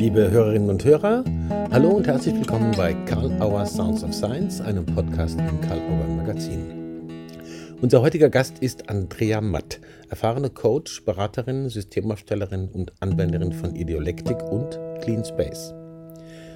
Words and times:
Liebe 0.00 0.30
Hörerinnen 0.30 0.70
und 0.70 0.82
Hörer, 0.82 1.22
hallo 1.70 1.90
und 1.90 2.06
herzlich 2.06 2.34
willkommen 2.34 2.72
bei 2.74 2.94
Karl 3.04 3.30
Auer 3.38 3.66
Sounds 3.66 4.02
of 4.02 4.14
Science, 4.14 4.58
einem 4.62 4.86
Podcast 4.86 5.38
im 5.38 5.60
Karl 5.60 5.78
Auer 5.78 6.16
Magazin. 6.16 6.62
Unser 7.82 8.00
heutiger 8.00 8.30
Gast 8.30 8.60
ist 8.60 8.88
Andrea 8.88 9.42
Matt, 9.42 9.78
erfahrene 10.08 10.48
Coach, 10.48 11.04
Beraterin, 11.04 11.68
Systemaufstellerin 11.68 12.70
und 12.72 12.94
Anwenderin 13.00 13.52
von 13.52 13.76
Ideolektik 13.76 14.42
und 14.50 14.80
Clean 15.02 15.22
Space. 15.22 15.74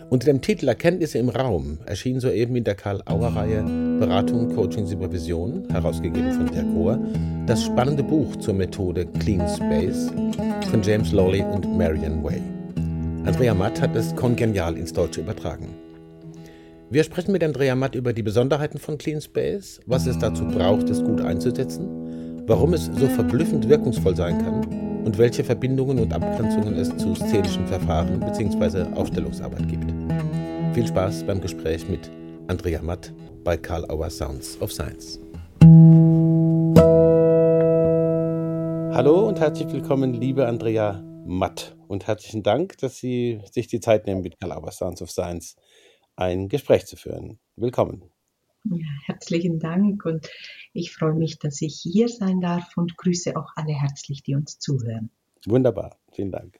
Unter 0.08 0.24
dem 0.24 0.40
Titel 0.40 0.66
Erkenntnisse 0.66 1.18
im 1.18 1.28
Raum 1.28 1.76
erschien 1.84 2.20
soeben 2.20 2.56
in 2.56 2.64
der 2.64 2.76
Karl-Auer-Reihe 2.76 3.62
Beratung, 4.00 4.54
Coaching, 4.54 4.86
Supervision, 4.86 5.68
herausgegeben 5.68 6.32
von 6.32 6.46
der 6.46 6.62
Grohr, 6.62 6.98
das 7.46 7.62
spannende 7.62 8.04
Buch 8.04 8.36
zur 8.36 8.54
Methode 8.54 9.04
Clean 9.20 9.46
Space 9.46 10.10
von 10.70 10.82
James 10.82 11.12
Lawley 11.12 11.42
und 11.42 11.76
Marian 11.76 12.24
Way. 12.24 12.40
Andrea 13.26 13.54
Matt 13.54 13.80
hat 13.80 13.96
es 13.96 14.14
kongenial 14.14 14.76
ins 14.76 14.92
Deutsche 14.92 15.22
übertragen. 15.22 15.68
Wir 16.90 17.02
sprechen 17.04 17.32
mit 17.32 17.42
Andrea 17.42 17.74
Matt 17.74 17.94
über 17.94 18.12
die 18.12 18.22
Besonderheiten 18.22 18.78
von 18.78 18.98
Clean 18.98 19.18
Space, 19.18 19.80
was 19.86 20.06
es 20.06 20.18
dazu 20.18 20.44
braucht, 20.44 20.90
es 20.90 21.02
gut 21.02 21.22
einzusetzen, 21.22 22.42
warum 22.46 22.74
es 22.74 22.84
so 22.84 23.06
verblüffend 23.06 23.66
wirkungsvoll 23.66 24.14
sein 24.14 24.36
kann 24.44 24.66
und 25.04 25.16
welche 25.16 25.42
Verbindungen 25.42 26.00
und 26.00 26.12
Abgrenzungen 26.12 26.74
es 26.74 26.94
zu 26.98 27.14
szenischen 27.14 27.66
Verfahren 27.66 28.20
bzw. 28.20 28.94
Aufstellungsarbeit 28.94 29.68
gibt. 29.68 29.90
Viel 30.74 30.86
Spaß 30.86 31.24
beim 31.24 31.40
Gespräch 31.40 31.88
mit 31.88 32.10
Andrea 32.48 32.82
Matt 32.82 33.10
bei 33.42 33.56
Karl 33.56 33.86
Auer 33.90 34.10
Sounds 34.10 34.60
of 34.60 34.70
Science. 34.70 35.18
Hallo 38.94 39.26
und 39.26 39.40
herzlich 39.40 39.72
willkommen, 39.72 40.12
liebe 40.12 40.46
Andrea 40.46 41.02
Matt. 41.24 41.74
Und 41.88 42.06
herzlichen 42.06 42.42
Dank, 42.42 42.76
dass 42.78 42.98
Sie 42.98 43.40
sich 43.50 43.66
die 43.66 43.80
Zeit 43.80 44.06
nehmen, 44.06 44.20
mit 44.20 44.38
Karl 44.38 44.52
Auer 44.52 44.70
Sounds 44.70 45.00
of 45.00 45.10
Science 45.10 45.56
ein 46.16 46.48
Gespräch 46.48 46.86
zu 46.86 46.96
führen. 46.96 47.38
Willkommen. 47.56 48.10
Ja, 48.64 48.86
herzlichen 49.06 49.58
Dank 49.58 50.04
und 50.06 50.28
ich 50.72 50.92
freue 50.92 51.14
mich, 51.14 51.38
dass 51.38 51.60
ich 51.60 51.80
hier 51.82 52.08
sein 52.08 52.40
darf 52.40 52.76
und 52.76 52.96
grüße 52.96 53.36
auch 53.36 53.50
alle 53.56 53.72
herzlich, 53.72 54.22
die 54.22 54.34
uns 54.34 54.58
zuhören. 54.58 55.10
Wunderbar, 55.46 55.98
vielen 56.12 56.30
Dank. 56.30 56.58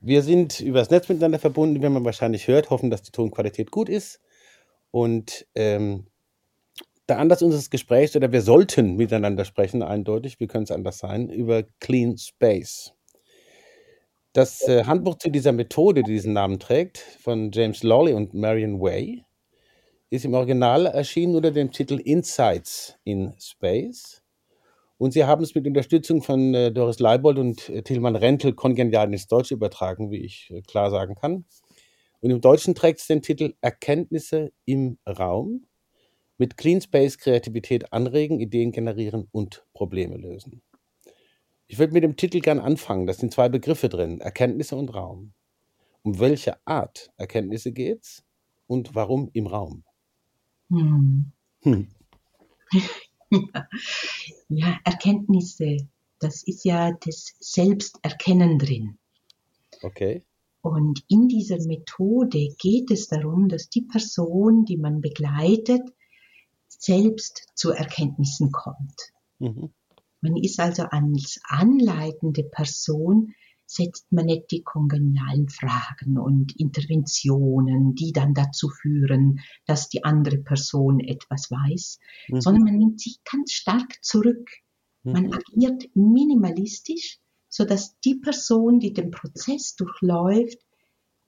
Wir 0.00 0.22
sind 0.22 0.60
übers 0.60 0.90
Netz 0.90 1.08
miteinander 1.08 1.38
verbunden, 1.38 1.82
wie 1.82 1.88
man 1.88 2.04
wahrscheinlich 2.04 2.48
hört, 2.48 2.70
hoffen, 2.70 2.90
dass 2.90 3.02
die 3.02 3.12
Tonqualität 3.12 3.70
gut 3.70 3.88
ist. 3.88 4.20
Und 4.90 5.46
ähm, 5.54 6.06
der 7.08 7.18
Anlass 7.18 7.42
unseres 7.42 7.70
Gesprächs, 7.70 8.16
oder 8.16 8.32
wir 8.32 8.42
sollten 8.42 8.96
miteinander 8.96 9.44
sprechen, 9.44 9.82
eindeutig, 9.82 10.40
wie 10.40 10.46
könnte 10.46 10.72
es 10.72 10.76
anders 10.76 10.98
sein, 10.98 11.28
über 11.28 11.62
Clean 11.78 12.16
Space. 12.16 12.94
Das 14.32 14.66
äh, 14.66 14.84
Handbuch 14.84 15.16
zu 15.16 15.30
dieser 15.30 15.52
Methode, 15.52 16.02
die 16.02 16.12
diesen 16.12 16.32
Namen 16.32 16.58
trägt, 16.58 16.98
von 16.98 17.50
James 17.52 17.82
Lawley 17.82 18.14
und 18.14 18.32
Marion 18.32 18.80
Way, 18.80 19.26
ist 20.08 20.24
im 20.24 20.32
Original 20.32 20.86
erschienen 20.86 21.36
unter 21.36 21.50
dem 21.50 21.70
Titel 21.70 21.98
Insights 21.98 22.98
in 23.04 23.34
Space. 23.38 24.22
Und 24.96 25.12
sie 25.12 25.24
haben 25.24 25.42
es 25.42 25.54
mit 25.54 25.66
Unterstützung 25.66 26.22
von 26.22 26.54
äh, 26.54 26.72
Doris 26.72 26.98
Leibold 26.98 27.36
und 27.36 27.68
äh, 27.68 27.82
Tilman 27.82 28.16
Rentel 28.16 28.54
kongenial 28.54 29.12
ins 29.12 29.26
Deutsche 29.26 29.54
übertragen, 29.54 30.10
wie 30.10 30.24
ich 30.24 30.50
äh, 30.50 30.62
klar 30.62 30.90
sagen 30.90 31.14
kann. 31.14 31.44
Und 32.20 32.30
im 32.30 32.40
Deutschen 32.40 32.74
trägt 32.74 33.00
es 33.00 33.08
den 33.08 33.20
Titel 33.20 33.54
Erkenntnisse 33.60 34.52
im 34.64 34.96
Raum 35.06 35.66
mit 36.38 36.56
Clean 36.56 36.80
Space 36.80 37.18
Kreativität 37.18 37.92
anregen, 37.92 38.40
Ideen 38.40 38.72
generieren 38.72 39.28
und 39.30 39.66
Probleme 39.74 40.16
lösen. 40.16 40.62
Ich 41.66 41.78
würde 41.78 41.92
mit 41.92 42.02
dem 42.02 42.16
Titel 42.16 42.40
gern 42.40 42.58
anfangen. 42.58 43.06
Da 43.06 43.12
sind 43.12 43.32
zwei 43.32 43.48
Begriffe 43.48 43.88
drin, 43.88 44.20
Erkenntnisse 44.20 44.76
und 44.76 44.90
Raum. 44.90 45.32
Um 46.02 46.18
welche 46.18 46.56
Art 46.66 47.10
Erkenntnisse 47.16 47.72
geht's 47.72 48.24
und 48.66 48.94
warum 48.94 49.30
im 49.32 49.46
Raum? 49.46 49.84
Hm. 50.68 51.32
Hm. 51.62 51.88
ja. 52.72 52.80
ja, 54.48 54.78
Erkenntnisse, 54.84 55.88
das 56.18 56.42
ist 56.42 56.64
ja 56.64 56.92
das 56.92 57.34
Selbsterkennen 57.40 58.58
drin. 58.58 58.98
Okay. 59.82 60.22
Und 60.62 61.04
in 61.08 61.28
dieser 61.28 61.58
Methode 61.66 62.54
geht 62.58 62.90
es 62.90 63.08
darum, 63.08 63.48
dass 63.48 63.68
die 63.68 63.82
Person, 63.82 64.64
die 64.64 64.76
man 64.76 65.00
begleitet, 65.00 65.82
selbst 66.68 67.48
zu 67.54 67.70
Erkenntnissen 67.70 68.52
kommt. 68.52 69.12
Mhm. 69.38 69.72
Man 70.22 70.36
ist 70.36 70.58
also 70.60 70.84
als 70.84 71.40
anleitende 71.44 72.44
Person 72.44 73.34
setzt 73.66 74.12
man 74.12 74.26
nicht 74.26 74.50
die 74.50 74.62
kongenialen 74.62 75.48
Fragen 75.48 76.18
und 76.18 76.58
Interventionen, 76.58 77.94
die 77.94 78.12
dann 78.12 78.34
dazu 78.34 78.68
führen, 78.68 79.40
dass 79.66 79.88
die 79.88 80.04
andere 80.04 80.38
Person 80.38 81.00
etwas 81.00 81.50
weiß, 81.50 81.98
mhm. 82.28 82.40
sondern 82.40 82.64
man 82.64 82.78
nimmt 82.78 83.00
sich 83.00 83.18
ganz 83.24 83.52
stark 83.52 84.02
zurück. 84.02 84.48
Man 85.04 85.26
mhm. 85.26 85.32
agiert 85.32 85.84
minimalistisch, 85.94 87.18
so 87.48 87.64
dass 87.64 87.98
die 88.00 88.14
Person, 88.14 88.78
die 88.78 88.92
den 88.92 89.10
Prozess 89.10 89.74
durchläuft, 89.74 90.58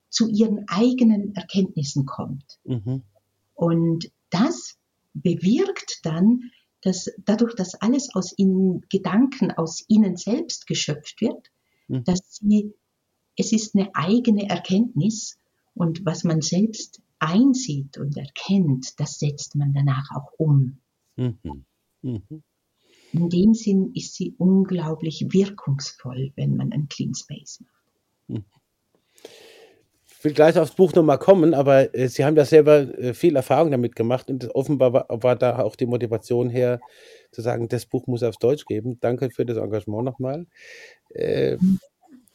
zu 0.09 0.29
ihren 0.29 0.65
eigenen 0.67 1.35
Erkenntnissen 1.35 2.05
kommt. 2.05 2.59
Mhm. 2.63 3.03
Und 3.53 4.11
das 4.29 4.77
bewirkt 5.13 5.99
dann, 6.03 6.51
dass 6.85 7.09
dadurch, 7.25 7.55
dass 7.55 7.75
alles 7.75 8.13
aus 8.13 8.33
ihnen 8.37 8.81
Gedanken 8.89 9.51
aus 9.51 9.83
ihnen 9.87 10.15
selbst 10.15 10.67
geschöpft 10.67 11.21
wird, 11.21 11.51
Mhm. 11.87 12.03
dass 12.03 12.19
sie, 12.41 12.73
es 13.37 13.51
ist 13.51 13.75
eine 13.75 13.93
eigene 13.95 14.49
Erkenntnis 14.49 15.37
und 15.73 16.05
was 16.05 16.23
man 16.23 16.41
selbst 16.41 17.01
einsieht 17.19 17.97
und 17.97 18.17
erkennt, 18.17 18.99
das 18.99 19.19
setzt 19.19 19.55
man 19.55 19.73
danach 19.73 20.09
auch 20.15 20.31
um. 20.37 20.79
Mhm. 21.15 21.65
Mhm. 22.01 22.43
In 23.13 23.29
dem 23.29 23.53
Sinn 23.53 23.91
ist 23.93 24.15
sie 24.15 24.35
unglaublich 24.37 25.27
wirkungsvoll, 25.29 26.33
wenn 26.35 26.55
man 26.55 26.71
einen 26.71 26.89
Clean 26.89 27.13
Space 27.13 27.61
macht. 27.61 28.41
Ich 30.25 30.29
will 30.29 30.33
gleich 30.33 30.57
aufs 30.57 30.73
Buch 30.73 30.91
nochmal 30.93 31.19
kommen, 31.19 31.53
aber 31.53 31.93
äh, 31.93 32.07
Sie 32.07 32.25
haben 32.25 32.35
ja 32.35 32.45
selber 32.45 32.79
äh, 32.97 33.13
viel 33.13 33.35
Erfahrung 33.35 33.69
damit 33.69 33.95
gemacht 33.95 34.27
und 34.31 34.55
offenbar 34.55 34.91
war, 34.91 35.05
war, 35.07 35.35
da 35.35 35.59
auch 35.59 35.75
die 35.75 35.85
Motivation 35.85 36.49
her, 36.49 36.79
zu 37.31 37.43
sagen, 37.43 37.67
das 37.67 37.85
Buch 37.85 38.07
muss 38.07 38.23
aufs 38.23 38.39
Deutsch 38.39 38.65
geben. 38.65 38.97
Danke 39.01 39.29
für 39.29 39.45
das 39.45 39.57
Engagement 39.57 40.03
nochmal. 40.03 40.47
Äh, 41.09 41.57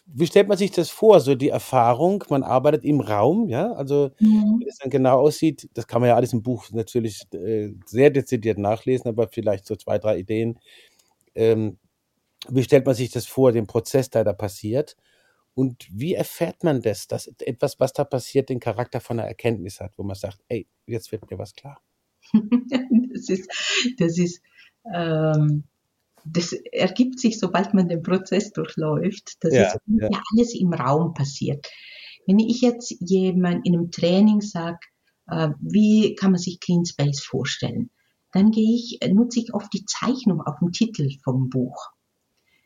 wie 0.06 0.25
stellt 0.25 0.47
man 0.47 0.56
sich 0.56 0.71
das 0.71 0.89
vor, 0.89 1.19
so 1.19 1.34
die 1.34 1.49
Erfahrung, 1.49 2.23
man 2.29 2.45
arbeitet 2.45 2.84
im 2.84 3.00
Raum, 3.00 3.49
ja, 3.49 3.73
also 3.73 4.12
mhm. 4.21 4.61
wie 4.61 4.67
das 4.67 4.79
dann 4.79 4.91
genau 4.91 5.19
aussieht, 5.19 5.69
das 5.75 5.89
kann 5.89 6.00
man 6.00 6.11
ja 6.11 6.15
alles 6.15 6.33
im 6.33 6.45
Buch 6.45 6.71
natürlich 6.71 7.23
äh, 7.34 7.71
sehr 7.87 8.11
dezidiert 8.11 8.59
nachlesen, 8.59 9.09
aber 9.09 9.27
vielleicht 9.27 9.67
so 9.67 9.75
zwei, 9.75 9.99
drei 9.99 10.17
Ideen. 10.17 10.61
Ähm, 11.34 11.77
wie 12.49 12.62
stellt 12.62 12.87
man 12.87 12.95
sich 12.95 13.11
das 13.11 13.27
vor, 13.27 13.50
den 13.50 13.67
Prozess, 13.67 14.11
der 14.11 14.23
da 14.23 14.33
passiert? 14.33 14.97
Und 15.55 15.87
wie 15.91 16.15
erfährt 16.15 16.62
man 16.65 16.81
das, 16.81 17.06
dass 17.06 17.27
etwas, 17.27 17.81
was 17.81 17.93
da 17.93 18.05
passiert, 18.05 18.49
den 18.49 18.61
Charakter 18.61 19.00
von 19.00 19.19
einer 19.19 19.28
Erkenntnis 19.28 19.81
hat, 19.81 19.93
wo 19.97 20.03
man 20.03 20.16
sagt, 20.16 20.38
ey, 20.49 20.66
jetzt 20.87 21.12
wird 21.12 21.31
mir 21.31 21.38
was 21.38 21.55
klar? 21.55 21.83
das 22.33 23.28
ist, 23.28 23.50
das 23.99 24.19
ist 24.19 24.41
ähm, 24.93 25.65
das 26.25 26.53
ergibt 26.53 27.19
sich, 27.19 27.38
sobald 27.38 27.75
man 27.75 27.88
den 27.88 28.03
Prozess 28.03 28.53
durchläuft. 28.53 29.37
Das 29.41 29.55
ja, 29.55 29.62
ist 29.65 29.78
ja. 29.87 30.09
alles 30.33 30.55
im 30.55 30.72
Raum 30.72 31.15
passiert. 31.15 31.67
Wenn 32.27 32.38
ich 32.38 32.61
jetzt 32.61 32.94
jemand 33.00 33.67
in 33.67 33.75
einem 33.75 33.91
Training 33.91 34.41
sage, 34.41 34.78
äh, 35.28 35.50
wie 35.61 36.15
kann 36.15 36.32
man 36.32 36.41
sich 36.41 36.61
Clean 36.61 36.84
Space 36.84 37.21
vorstellen, 37.21 37.91
dann 38.32 38.50
gehe 38.50 38.75
ich, 38.75 39.00
nutze 39.12 39.41
ich 39.41 39.55
oft 39.55 39.72
die 39.72 39.84
Zeichnung 39.84 40.41
auf 40.43 40.59
dem 40.61 40.72
Titel 40.72 41.09
vom 41.25 41.49
Buch. 41.49 41.91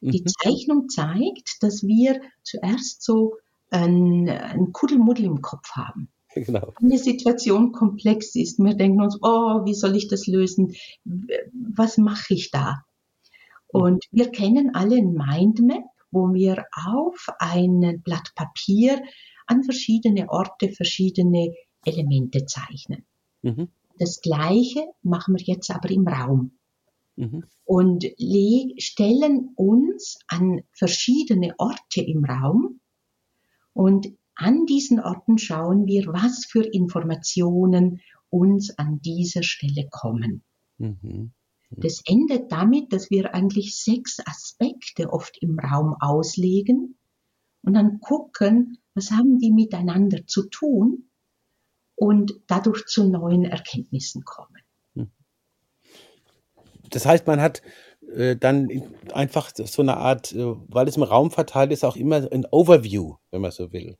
Mhm. 0.04 0.10
Die 0.10 0.24
Zeichnung 0.24 0.88
zeigt, 0.88 1.62
dass 1.62 1.82
wir 1.82 2.20
zuerst 2.42 3.02
so 3.02 3.36
ein, 3.70 4.28
ein 4.28 4.72
Kuddelmuddel 4.72 5.24
im 5.24 5.40
Kopf 5.40 5.70
haben. 5.72 6.08
Genau. 6.34 6.72
Wenn 6.80 6.90
die 6.90 6.98
Situation 6.98 7.72
komplex 7.72 8.34
ist, 8.34 8.58
wir 8.58 8.74
denken 8.74 9.00
uns, 9.00 9.18
oh, 9.22 9.64
wie 9.64 9.74
soll 9.74 9.96
ich 9.96 10.08
das 10.08 10.26
lösen? 10.26 10.74
Was 11.04 11.96
mache 11.96 12.34
ich 12.34 12.50
da? 12.50 12.84
Und 13.68 14.04
wir 14.10 14.30
kennen 14.30 14.74
alle 14.74 14.96
ein 14.96 15.12
Mindmap, 15.12 15.84
wo 16.10 16.32
wir 16.32 16.64
auf 16.86 17.26
ein 17.38 18.02
Blatt 18.04 18.32
Papier 18.34 19.02
an 19.46 19.62
verschiedene 19.62 20.28
Orte 20.28 20.70
verschiedene 20.70 21.54
Elemente 21.84 22.46
zeichnen. 22.46 23.04
Mhm. 23.42 23.68
Das 23.98 24.20
Gleiche 24.20 24.84
machen 25.02 25.36
wir 25.36 25.44
jetzt 25.44 25.70
aber 25.70 25.90
im 25.90 26.06
Raum. 26.06 26.52
Mhm. 27.16 27.44
Und 27.64 28.04
stellen 28.78 29.50
uns 29.56 30.18
an 30.28 30.62
verschiedene 30.72 31.54
Orte 31.58 32.02
im 32.02 32.24
Raum 32.24 32.80
und 33.72 34.08
an 34.34 34.66
diesen 34.66 35.00
Orten 35.00 35.38
schauen 35.38 35.86
wir, 35.86 36.06
was 36.06 36.44
für 36.44 36.64
Informationen 36.64 38.00
uns 38.30 38.76
an 38.76 39.00
dieser 39.00 39.44
Stelle 39.44 39.88
kommen. 39.90 40.42
Mhm. 40.78 41.32
Das 41.70 42.02
endet 42.04 42.52
damit, 42.52 42.92
dass 42.92 43.10
wir 43.10 43.34
eigentlich 43.34 43.76
sechs 43.76 44.18
Aspekte 44.24 45.12
oft 45.12 45.36
im 45.40 45.58
Raum 45.58 45.94
auslegen 45.98 46.96
und 47.62 47.74
dann 47.74 48.00
gucken, 48.00 48.78
was 48.94 49.10
haben 49.10 49.38
die 49.38 49.50
miteinander 49.50 50.26
zu 50.26 50.48
tun 50.48 51.10
und 51.96 52.34
dadurch 52.46 52.86
zu 52.86 53.08
neuen 53.08 53.44
Erkenntnissen 53.44 54.24
kommen. 54.24 54.63
Das 56.90 57.06
heißt, 57.06 57.26
man 57.26 57.40
hat 57.40 57.62
äh, 58.14 58.36
dann 58.36 58.68
einfach 59.12 59.50
so 59.54 59.82
eine 59.82 59.96
Art, 59.96 60.32
äh, 60.32 60.54
weil 60.68 60.88
es 60.88 60.96
im 60.96 61.02
Raum 61.02 61.30
verteilt 61.30 61.72
ist, 61.72 61.84
auch 61.84 61.96
immer 61.96 62.30
ein 62.30 62.46
Overview, 62.50 63.16
wenn 63.30 63.40
man 63.40 63.50
so 63.50 63.72
will. 63.72 63.96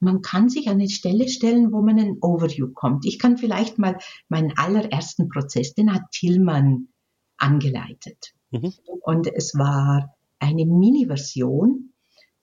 Man 0.00 0.20
kann 0.20 0.48
sich 0.48 0.68
an 0.68 0.74
eine 0.74 0.88
Stelle 0.88 1.28
stellen, 1.28 1.72
wo 1.72 1.80
man 1.80 1.98
ein 1.98 2.18
Overview 2.20 2.72
kommt. 2.72 3.06
Ich 3.06 3.18
kann 3.18 3.38
vielleicht 3.38 3.78
mal 3.78 3.98
meinen 4.28 4.52
allerersten 4.56 5.28
Prozess, 5.28 5.74
den 5.74 5.94
hat 5.94 6.02
Tillmann 6.10 6.88
angeleitet. 7.36 8.32
Mhm. 8.50 8.72
Und 9.02 9.28
es 9.32 9.54
war 9.54 10.14
eine 10.40 10.66
Mini-Version 10.66 11.91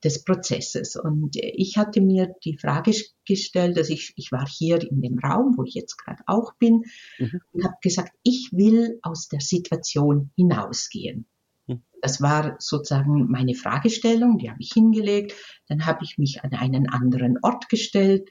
des 0.03 0.23
Prozesses. 0.23 0.95
Und 0.95 1.35
ich 1.35 1.77
hatte 1.77 2.01
mir 2.01 2.33
die 2.43 2.57
Frage 2.57 2.93
gestellt, 3.25 3.77
dass 3.77 3.89
ich, 3.89 4.13
ich 4.15 4.31
war 4.31 4.47
hier 4.47 4.81
in 4.81 5.01
dem 5.01 5.19
Raum, 5.19 5.55
wo 5.57 5.63
ich 5.63 5.73
jetzt 5.73 5.97
gerade 5.97 6.23
auch 6.25 6.53
bin, 6.55 6.83
mhm. 7.17 7.41
und 7.51 7.63
habe 7.63 7.75
gesagt, 7.81 8.13
ich 8.23 8.49
will 8.53 8.99
aus 9.01 9.27
der 9.27 9.41
Situation 9.41 10.31
hinausgehen. 10.35 11.27
Mhm. 11.67 11.83
Das 12.01 12.21
war 12.21 12.55
sozusagen 12.59 13.29
meine 13.29 13.55
Fragestellung, 13.55 14.37
die 14.37 14.49
habe 14.49 14.61
ich 14.61 14.71
hingelegt. 14.73 15.33
Dann 15.67 15.85
habe 15.85 16.03
ich 16.03 16.17
mich 16.17 16.43
an 16.43 16.53
einen 16.53 16.89
anderen 16.89 17.37
Ort 17.41 17.69
gestellt 17.69 18.29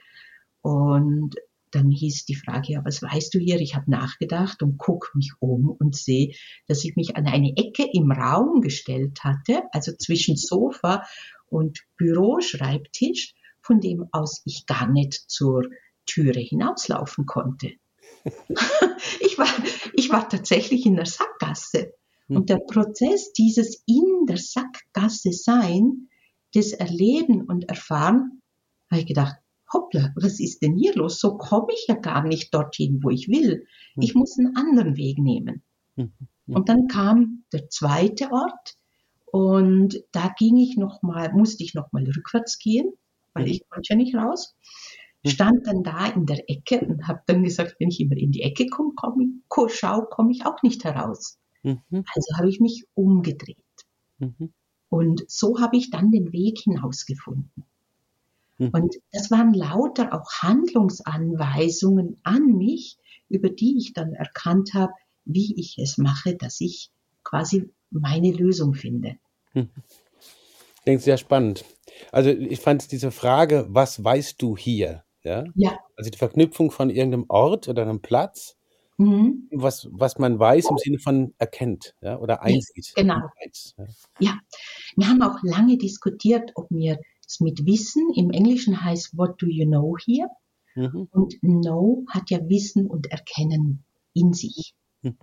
und 0.63 1.35
dann 1.71 1.91
hieß 1.91 2.25
die 2.25 2.35
Frage, 2.35 2.73
ja, 2.73 2.85
was 2.85 3.03
weißt 3.03 3.35
du 3.35 3.39
hier? 3.39 3.61
Ich 3.61 3.75
habe 3.75 3.91
nachgedacht 3.91 4.63
und 4.63 4.79
guck 4.79 5.11
mich 5.15 5.33
um 5.39 5.69
und 5.69 5.97
sehe, 5.97 6.35
dass 6.67 6.85
ich 6.85 6.97
mich 6.97 7.17
an 7.17 7.27
eine 7.27 7.53
Ecke 7.57 7.87
im 7.93 8.11
Raum 8.11 8.63
gestellt 8.63 9.23
hatte, 9.23 9.65
also 9.73 9.93
zwischen 9.93 10.37
Sofa 10.37 11.05
und 11.51 11.81
Büroschreibtisch, 11.97 13.35
von 13.61 13.81
dem 13.81 14.07
aus 14.13 14.43
ich 14.45 14.67
gar 14.67 14.89
nicht 14.89 15.15
zur 15.29 15.69
Türe 16.07 16.41
hinauslaufen 16.41 17.27
konnte. 17.27 17.73
ich, 19.21 19.39
war, 19.39 19.49
ich 19.95 20.11
war 20.11 20.29
tatsächlich 20.29 20.87
in 20.87 20.97
der 20.97 21.07
Sackgasse. 21.07 21.93
Und 22.29 22.51
der 22.51 22.59
Prozess 22.59 23.33
dieses 23.33 23.83
in 23.87 24.27
der 24.27 24.37
Sackgasse 24.37 25.33
sein, 25.33 26.09
das 26.53 26.73
Erleben 26.73 27.45
und 27.45 27.69
Erfahren, 27.71 28.43
habe 28.91 29.01
ich 29.01 29.07
gedacht, 29.07 29.37
hoppla, 29.73 30.13
was 30.15 30.41
ist 30.41 30.63
denn 30.63 30.77
hier 30.77 30.95
los? 30.95 31.21
So 31.21 31.37
komme 31.37 31.69
ich 31.73 31.87
ja 31.89 31.95
gar 31.95 32.23
nicht 32.27 32.53
dorthin, 32.53 33.01
wo 33.03 33.11
ich 33.11 33.29
will. 33.29 33.67
Ich 33.97 34.15
muss 34.15 34.39
einen 34.39 34.57
anderen 34.57 34.97
Weg 34.97 35.19
nehmen. 35.19 35.63
Und 36.47 36.69
dann 36.69 36.87
kam 36.87 37.45
der 37.53 37.69
zweite 37.69 38.31
Ort 38.31 38.78
und 39.33 40.03
da 40.13 40.33
ging 40.39 40.57
ich 40.57 40.77
noch 40.77 41.03
mal, 41.03 41.33
musste 41.33 41.65
ich 41.65 41.75
noch 41.75 41.93
mal 41.93 42.05
rückwärts 42.05 42.59
gehen, 42.59 42.93
weil 43.35 43.49
ich 43.49 43.69
konnte 43.69 43.89
ja 43.91 43.97
nicht 43.97 44.15
raus. 44.15 44.57
Stand 45.27 45.67
dann 45.67 45.83
da 45.83 46.07
in 46.07 46.27
der 46.27 46.49
Ecke 46.49 46.81
und 46.81 47.07
habe 47.07 47.23
dann 47.27 47.43
gesagt, 47.43 47.77
wenn 47.79 47.89
ich 47.89 48.01
immer 48.01 48.17
in 48.17 48.31
die 48.31 48.43
Ecke 48.43 48.67
komme, 48.67 48.93
komm 48.95 49.21
ich, 49.21 49.75
schau, 49.75 50.03
komme 50.03 50.31
ich 50.33 50.47
auch 50.47 50.63
nicht 50.63 50.85
heraus. 50.85 51.39
Also 51.63 52.37
habe 52.37 52.49
ich 52.49 52.61
mich 52.61 52.87
umgedreht. 52.95 53.57
Und 54.89 55.25
so 55.29 55.61
habe 55.61 55.77
ich 55.77 55.91
dann 55.91 56.11
den 56.11 56.33
Weg 56.33 56.61
hinausgefunden. 56.61 57.65
Mhm. 58.59 58.71
Und 58.71 58.97
das 59.13 59.31
waren 59.31 59.53
lauter 59.53 60.15
auch 60.15 60.31
Handlungsanweisungen 60.41 62.17
an 62.23 62.57
mich, 62.57 62.97
über 63.29 63.51
die 63.51 63.77
ich 63.77 63.93
dann 63.93 64.15
erkannt 64.15 64.73
habe, 64.75 64.93
wie 65.25 65.55
ich 65.59 65.79
es 65.79 65.99
mache, 65.99 66.37
dass 66.37 66.61
ich 66.61 66.91
quasi 67.23 67.71
meine 67.91 68.33
Lösung 68.33 68.75
finde. 68.75 69.17
Mhm. 69.55 69.71
Ich 70.79 70.85
denke, 70.85 71.03
sehr 71.03 71.19
spannend. 71.19 71.65
Also 72.13 72.31
ich 72.31 72.61
fand 72.61 72.91
diese 72.93 73.11
Frage, 73.11 73.67
was 73.69 74.03
weißt 74.03 74.41
du 74.41 74.57
hier? 74.57 75.05
Ja? 75.23 75.45
ja. 75.55 75.79
Also 75.97 76.11
die 76.11 76.19
Verknüpfung 76.19 76.71
von 76.71 76.91
irgendeinem 76.91 77.27
Ort 77.29 77.69
oder 77.69 77.83
einem 77.83 78.01
Platz, 78.01 78.57
mhm. 78.97 79.49
was, 79.51 79.89
was 79.91 80.19
man 80.19 80.39
weiß 80.39 80.71
im 80.71 80.79
Sinne 80.79 80.99
von 80.99 81.35
erkennt 81.39 81.95
ja? 82.01 82.19
oder 82.19 82.43
einsieht. 82.43 82.93
Ja, 82.97 83.03
genau. 83.03 83.21
Ja. 83.77 83.87
ja, 84.21 84.39
wir 84.97 85.09
haben 85.09 85.23
auch 85.23 85.43
lange 85.43 85.77
diskutiert, 85.77 86.53
ob 86.55 86.71
wir 86.71 86.99
mit 87.41 87.67
Wissen. 87.67 88.11
Im 88.17 88.31
Englischen 88.31 88.83
heißt 88.83 89.17
What 89.17 89.43
do 89.43 89.47
you 89.47 89.67
know 89.67 89.97
here? 89.99 90.29
Mhm. 90.75 91.09
Und 91.11 91.41
Know 91.41 92.05
hat 92.09 92.31
ja 92.31 92.39
Wissen 92.49 92.87
und 92.87 93.11
Erkennen 93.11 93.85
in 94.15 94.33
sich. 94.33 94.75
Mhm. 95.03 95.19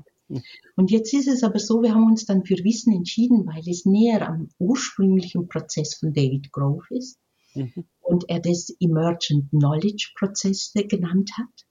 Und 0.76 0.92
jetzt 0.92 1.14
ist 1.14 1.28
es 1.28 1.44
aber 1.44 1.60
so, 1.60 1.82
wir 1.82 1.94
haben 1.94 2.06
uns 2.06 2.26
dann 2.26 2.46
für 2.46 2.56
Wissen 2.64 2.94
entschieden, 2.94 3.46
weil 3.46 3.64
es 3.68 3.86
näher 3.86 4.28
am 4.28 4.50
ursprünglichen 4.60 5.48
Prozess 5.48 5.96
von 5.96 6.14
David 6.14 6.52
Grove 6.52 6.86
ist 6.90 7.20
mhm. 7.54 7.86
und 8.02 8.26
er 8.28 8.40
das 8.40 8.76
Emergent 8.80 9.50
Knowledge 9.50 10.14
Prozess 10.18 10.74
genannt 10.74 11.32
hat. 11.38 11.66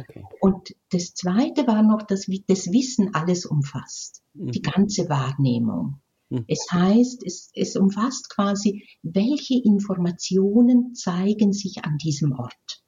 Okay. 0.00 0.24
Und 0.40 0.74
das 0.90 1.14
zweite 1.14 1.66
war 1.66 1.82
noch, 1.82 2.02
dass 2.02 2.26
das 2.46 2.72
Wissen 2.72 3.14
alles 3.14 3.46
umfasst, 3.46 4.22
mhm. 4.34 4.50
die 4.52 4.62
ganze 4.62 5.08
Wahrnehmung. 5.08 6.00
Hm. 6.30 6.44
Es 6.46 6.66
heißt, 6.70 7.24
es, 7.24 7.50
es 7.54 7.76
umfasst 7.76 8.28
quasi, 8.28 8.86
welche 9.02 9.54
Informationen 9.62 10.94
zeigen 10.94 11.52
sich 11.52 11.84
an 11.84 11.96
diesem 11.96 12.32
Ort. 12.32 12.82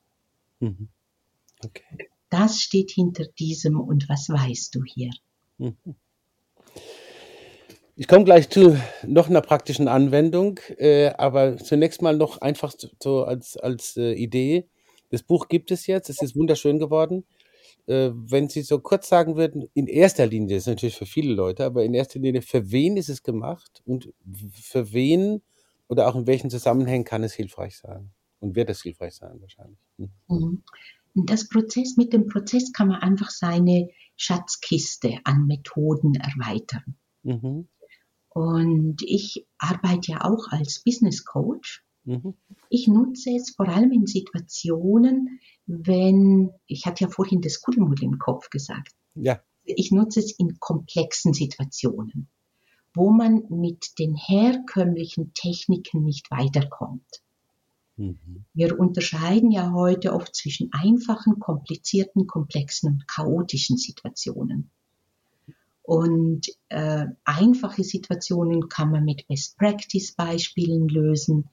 Mhm. 0.60 0.88
Okay. 1.64 2.10
Das 2.30 2.60
steht 2.60 2.90
hinter 2.92 3.24
diesem 3.38 3.80
und 3.80 4.08
was 4.08 4.28
weißt 4.28 4.74
du 4.74 4.82
hier? 4.84 5.10
Ich 7.96 8.08
komme 8.08 8.24
gleich 8.24 8.48
zu 8.48 8.80
noch 9.06 9.28
einer 9.28 9.42
praktischen 9.42 9.88
Anwendung, 9.88 10.58
äh, 10.78 11.08
aber 11.18 11.58
zunächst 11.58 12.00
mal 12.00 12.16
noch 12.16 12.38
einfach 12.38 12.72
so 13.02 13.24
als, 13.24 13.56
als 13.56 13.96
äh, 13.96 14.12
Idee. 14.12 14.68
Das 15.10 15.22
Buch 15.22 15.48
gibt 15.48 15.70
es 15.70 15.86
jetzt, 15.86 16.08
es 16.08 16.22
ist 16.22 16.36
wunderschön 16.36 16.78
geworden 16.78 17.24
äh, 17.86 18.10
wenn 18.14 18.48
Sie 18.48 18.62
so 18.62 18.78
kurz 18.78 19.08
sagen 19.08 19.36
würden, 19.36 19.68
in 19.74 19.86
erster 19.86 20.26
Linie, 20.26 20.56
das 20.56 20.64
ist 20.64 20.68
natürlich 20.68 20.96
für 20.96 21.06
viele 21.06 21.34
Leute, 21.34 21.64
aber 21.64 21.84
in 21.84 21.94
erster 21.94 22.20
Linie, 22.20 22.42
für 22.42 22.70
wen 22.70 22.96
ist 22.96 23.08
es 23.08 23.22
gemacht 23.22 23.82
und 23.84 24.12
für 24.52 24.92
wen 24.92 25.42
oder 25.88 26.08
auch 26.08 26.14
in 26.14 26.26
welchen 26.26 26.50
Zusammenhängen 26.50 27.04
kann 27.04 27.24
es 27.24 27.32
hilfreich 27.32 27.76
sein? 27.78 28.12
Und 28.40 28.56
wird 28.56 28.70
es 28.70 28.82
hilfreich 28.82 29.14
sein 29.14 29.40
wahrscheinlich? 29.40 29.78
Hm. 29.98 30.10
Mhm. 30.28 30.62
Das 31.14 31.48
Prozess, 31.48 31.96
mit 31.96 32.12
dem 32.12 32.26
Prozess 32.26 32.72
kann 32.72 32.88
man 32.88 33.00
einfach 33.00 33.30
seine 33.30 33.90
Schatzkiste 34.16 35.18
an 35.24 35.46
Methoden 35.46 36.14
erweitern. 36.14 36.96
Mhm. 37.22 37.68
Und 38.30 39.02
ich 39.02 39.46
arbeite 39.58 40.12
ja 40.12 40.24
auch 40.24 40.48
als 40.48 40.82
Business 40.84 41.24
Coach. 41.24 41.84
Mhm. 42.04 42.34
Ich 42.68 42.86
nutze 42.86 43.30
es 43.34 43.50
vor 43.50 43.68
allem 43.68 43.92
in 43.92 44.06
Situationen, 44.06 45.40
wenn, 45.66 46.50
ich 46.66 46.86
hatte 46.86 47.04
ja 47.04 47.10
vorhin 47.10 47.40
das 47.40 47.60
Kuddelmuddel 47.60 48.04
im 48.04 48.18
Kopf 48.18 48.48
gesagt. 48.50 48.92
Ja. 49.14 49.42
Ich 49.64 49.90
nutze 49.90 50.20
es 50.20 50.32
in 50.38 50.58
komplexen 50.60 51.34
Situationen, 51.34 52.28
wo 52.94 53.10
man 53.10 53.44
mit 53.50 53.98
den 53.98 54.14
herkömmlichen 54.14 55.34
Techniken 55.34 56.04
nicht 56.04 56.30
weiterkommt. 56.30 57.22
Mhm. 58.00 58.44
Wir 58.54 58.80
unterscheiden 58.80 59.50
ja 59.50 59.72
heute 59.72 60.14
oft 60.14 60.34
zwischen 60.34 60.70
einfachen, 60.72 61.38
komplizierten, 61.38 62.26
komplexen 62.26 62.92
und 62.92 63.06
chaotischen 63.06 63.76
Situationen. 63.76 64.70
Und 65.82 66.46
äh, 66.68 67.06
einfache 67.24 67.84
Situationen 67.84 68.68
kann 68.68 68.90
man 68.90 69.04
mit 69.04 69.26
Best-Practice-Beispielen 69.28 70.88
lösen 70.88 71.50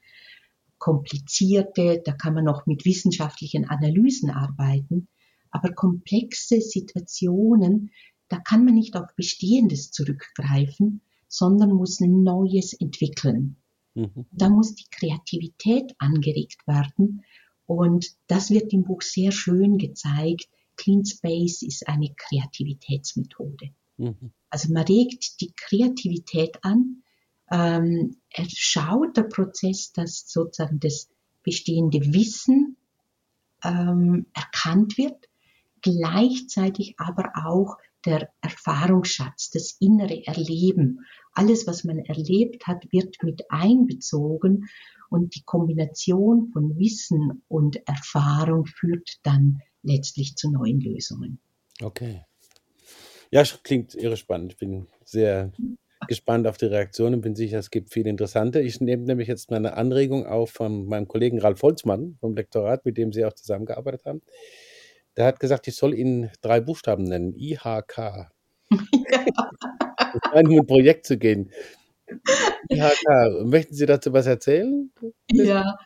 komplizierte, 0.78 2.00
da 2.04 2.12
kann 2.12 2.34
man 2.34 2.44
noch 2.44 2.66
mit 2.66 2.84
wissenschaftlichen 2.84 3.68
Analysen 3.68 4.30
arbeiten, 4.30 5.08
aber 5.50 5.72
komplexe 5.72 6.60
Situationen, 6.60 7.90
da 8.28 8.38
kann 8.38 8.64
man 8.64 8.74
nicht 8.74 8.96
auf 8.96 9.14
Bestehendes 9.16 9.90
zurückgreifen, 9.90 11.00
sondern 11.26 11.72
muss 11.72 12.00
Neues 12.00 12.74
entwickeln. 12.74 13.56
Mhm. 13.98 14.26
Da 14.30 14.48
muss 14.48 14.76
die 14.76 14.86
Kreativität 14.90 15.94
angeregt 15.98 16.66
werden 16.66 17.24
und 17.66 18.06
das 18.28 18.50
wird 18.50 18.72
im 18.72 18.84
Buch 18.84 19.02
sehr 19.02 19.32
schön 19.32 19.76
gezeigt. 19.76 20.48
Clean 20.76 21.04
Space 21.04 21.62
ist 21.62 21.88
eine 21.88 22.14
Kreativitätsmethode. 22.16 23.70
Mhm. 23.96 24.32
Also 24.50 24.72
man 24.72 24.84
regt 24.84 25.40
die 25.40 25.52
Kreativität 25.56 26.62
an, 26.62 27.02
ähm, 27.50 28.16
schaut 28.54 29.16
der 29.16 29.24
Prozess, 29.24 29.92
dass 29.92 30.30
sozusagen 30.30 30.78
das 30.78 31.08
bestehende 31.42 32.00
Wissen 32.14 32.76
ähm, 33.64 34.26
erkannt 34.32 34.96
wird, 34.96 35.28
gleichzeitig 35.82 36.94
aber 36.98 37.32
auch 37.44 37.78
der 38.04 38.30
Erfahrungsschatz, 38.42 39.50
das 39.50 39.76
innere 39.80 40.24
Erleben. 40.24 41.04
Alles, 41.32 41.66
was 41.66 41.84
man 41.84 41.98
erlebt 41.98 42.66
hat, 42.66 42.84
wird 42.90 43.16
mit 43.22 43.42
einbezogen 43.48 44.68
und 45.10 45.34
die 45.34 45.42
Kombination 45.44 46.50
von 46.52 46.76
Wissen 46.78 47.42
und 47.48 47.86
Erfahrung 47.86 48.66
führt 48.66 49.18
dann 49.22 49.62
letztlich 49.82 50.36
zu 50.36 50.50
neuen 50.50 50.80
Lösungen. 50.80 51.38
Okay. 51.82 52.24
Ja, 53.30 53.42
klingt 53.62 53.94
irre 53.94 54.16
spannend. 54.16 54.52
Ich 54.52 54.58
bin 54.58 54.86
sehr 55.04 55.52
gespannt 56.06 56.46
auf 56.46 56.56
die 56.56 56.66
Reaktion 56.66 57.14
und 57.14 57.20
bin 57.20 57.34
sicher, 57.34 57.58
es 57.58 57.70
gibt 57.70 57.92
viele 57.92 58.08
interessante. 58.08 58.60
Ich 58.60 58.80
nehme 58.80 59.04
nämlich 59.04 59.28
jetzt 59.28 59.50
meine 59.50 59.76
Anregung 59.76 60.26
auf 60.26 60.50
von 60.50 60.86
meinem 60.86 61.08
Kollegen 61.08 61.40
Ralf 61.40 61.62
Holzmann 61.62 62.16
vom 62.20 62.34
Lektorat, 62.34 62.84
mit 62.84 62.96
dem 62.96 63.12
Sie 63.12 63.24
auch 63.24 63.32
zusammengearbeitet 63.32 64.04
haben. 64.06 64.22
Der 65.16 65.26
hat 65.26 65.40
gesagt, 65.40 65.66
ich 65.68 65.76
soll 65.76 65.94
Ihnen 65.94 66.30
drei 66.40 66.60
Buchstaben 66.60 67.04
nennen. 67.04 67.34
IHK. 67.34 67.98
Ja. 67.98 68.28
Scheint 70.32 70.48
um 70.48 70.60
ein 70.60 70.66
Projekt 70.66 71.06
zu 71.06 71.18
gehen. 71.18 71.50
IHK. 72.70 73.44
Möchten 73.44 73.74
Sie 73.74 73.86
dazu 73.86 74.12
was 74.12 74.26
erzählen? 74.26 74.90
Ja, 75.30 75.76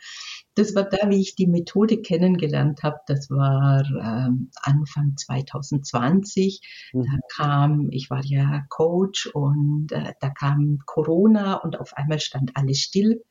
das 0.54 0.74
war 0.74 0.84
da, 0.84 1.08
wie 1.08 1.20
ich 1.20 1.34
die 1.34 1.46
Methode 1.46 2.02
kennengelernt 2.02 2.82
habe. 2.82 2.98
Das 3.06 3.30
war 3.30 3.84
ähm, 3.84 4.50
Anfang 4.62 5.14
2020. 5.16 6.60
Mhm. 6.92 7.02
Da 7.02 7.18
kam, 7.34 7.88
ich 7.90 8.10
war 8.10 8.24
ja 8.24 8.64
Coach 8.68 9.26
und 9.26 9.92
äh, 9.92 10.12
da 10.20 10.30
kam 10.30 10.78
Corona 10.84 11.54
und 11.56 11.80
auf 11.80 11.96
einmal 11.96 12.20
stand 12.20 12.52
alles 12.54 12.78
still. 12.78 13.22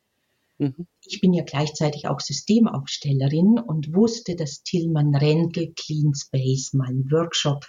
Mhm. 0.57 0.87
Ich 1.05 1.21
bin 1.21 1.33
ja 1.33 1.43
gleichzeitig 1.43 2.07
auch 2.07 2.19
Systemaufstellerin 2.19 3.59
und 3.59 3.95
wusste, 3.95 4.35
dass 4.35 4.63
Tillmann 4.63 5.15
Rendel 5.15 5.73
Clean 5.75 6.13
Space 6.15 6.73
mal 6.73 6.87
einen 6.87 7.11
Workshop 7.11 7.65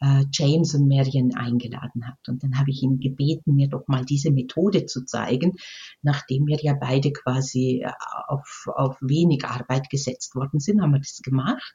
äh, 0.00 0.24
James 0.32 0.74
und 0.74 0.88
Marion 0.88 1.34
eingeladen 1.34 2.06
hat. 2.06 2.18
Und 2.28 2.42
dann 2.42 2.58
habe 2.58 2.70
ich 2.70 2.82
ihn 2.82 2.98
gebeten, 3.00 3.54
mir 3.54 3.68
doch 3.68 3.86
mal 3.86 4.04
diese 4.04 4.30
Methode 4.30 4.86
zu 4.86 5.04
zeigen, 5.04 5.56
nachdem 6.02 6.46
wir 6.46 6.58
ja 6.60 6.74
beide 6.74 7.12
quasi 7.12 7.82
äh, 7.84 7.92
auf, 8.28 8.66
auf 8.74 8.96
wenig 9.00 9.44
Arbeit 9.44 9.90
gesetzt 9.90 10.34
worden 10.34 10.60
sind, 10.60 10.80
haben 10.80 10.92
wir 10.92 11.00
das 11.00 11.20
gemacht. 11.22 11.74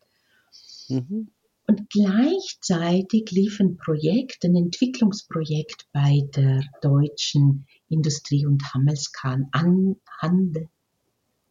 Mhm. 0.89 1.29
Und 1.67 1.89
gleichzeitig 1.89 3.31
lief 3.31 3.59
ein 3.59 3.77
Projekt, 3.77 4.45
ein 4.45 4.55
Entwicklungsprojekt 4.55 5.87
bei 5.91 6.21
der 6.35 6.61
deutschen 6.81 7.65
Industrie- 7.89 8.45
und 8.45 8.63
Handelskammer, 8.73 9.47
an, 9.51 9.95
Handel, 10.19 10.69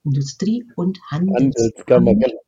Industrie- 0.05 0.65
und 0.77 1.01
Handelskammer, 1.11 2.11
Handelskammer 2.11 2.44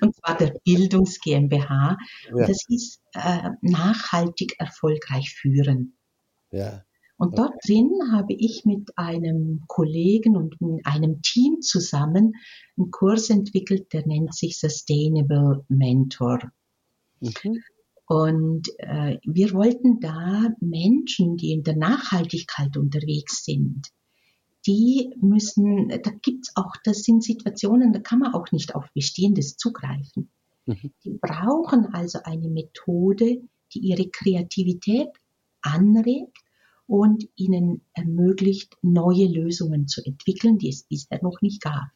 und 0.00 0.14
zwar 0.16 0.36
der 0.36 0.54
Bildungs 0.64 1.20
GmbH. 1.20 1.96
Ja. 2.34 2.46
Das 2.46 2.64
hieß 2.68 3.00
äh, 3.14 3.50
nachhaltig 3.62 4.54
erfolgreich 4.58 5.34
führen. 5.34 5.96
Ja. 6.50 6.84
Und 7.18 7.38
dort 7.38 7.54
drin 7.66 7.90
habe 8.12 8.34
ich 8.34 8.64
mit 8.66 8.90
einem 8.96 9.64
Kollegen 9.68 10.36
und 10.36 10.56
einem 10.84 11.22
Team 11.22 11.62
zusammen 11.62 12.34
einen 12.76 12.90
Kurs 12.90 13.30
entwickelt, 13.30 13.92
der 13.94 14.06
nennt 14.06 14.34
sich 14.34 14.58
Sustainable 14.58 15.64
Mentor. 15.68 16.40
Mhm. 17.20 17.62
Und 18.06 18.68
äh, 18.78 19.18
wir 19.24 19.52
wollten 19.52 19.98
da 19.98 20.50
Menschen, 20.60 21.36
die 21.36 21.52
in 21.52 21.62
der 21.62 21.76
Nachhaltigkeit 21.76 22.76
unterwegs 22.76 23.44
sind, 23.44 23.88
die 24.66 25.14
müssen, 25.20 25.88
da 25.88 26.10
gibt's 26.22 26.52
auch, 26.56 26.74
das 26.84 27.02
sind 27.02 27.22
Situationen, 27.22 27.92
da 27.92 28.00
kann 28.00 28.18
man 28.18 28.34
auch 28.34 28.50
nicht 28.52 28.74
auf 28.74 28.86
Bestehendes 28.94 29.56
zugreifen. 29.56 30.28
Mhm. 30.66 30.92
Die 31.04 31.18
brauchen 31.20 31.94
also 31.94 32.20
eine 32.24 32.48
Methode, 32.48 33.42
die 33.72 33.78
ihre 33.78 34.08
Kreativität 34.08 35.08
anregt 35.62 36.38
und 36.86 37.28
ihnen 37.36 37.82
ermöglicht, 37.94 38.76
neue 38.82 39.26
Lösungen 39.26 39.88
zu 39.88 40.04
entwickeln, 40.04 40.58
die 40.58 40.68
es 40.68 40.84
bisher 40.84 41.20
noch 41.22 41.40
nicht 41.40 41.62
gab. 41.62 41.88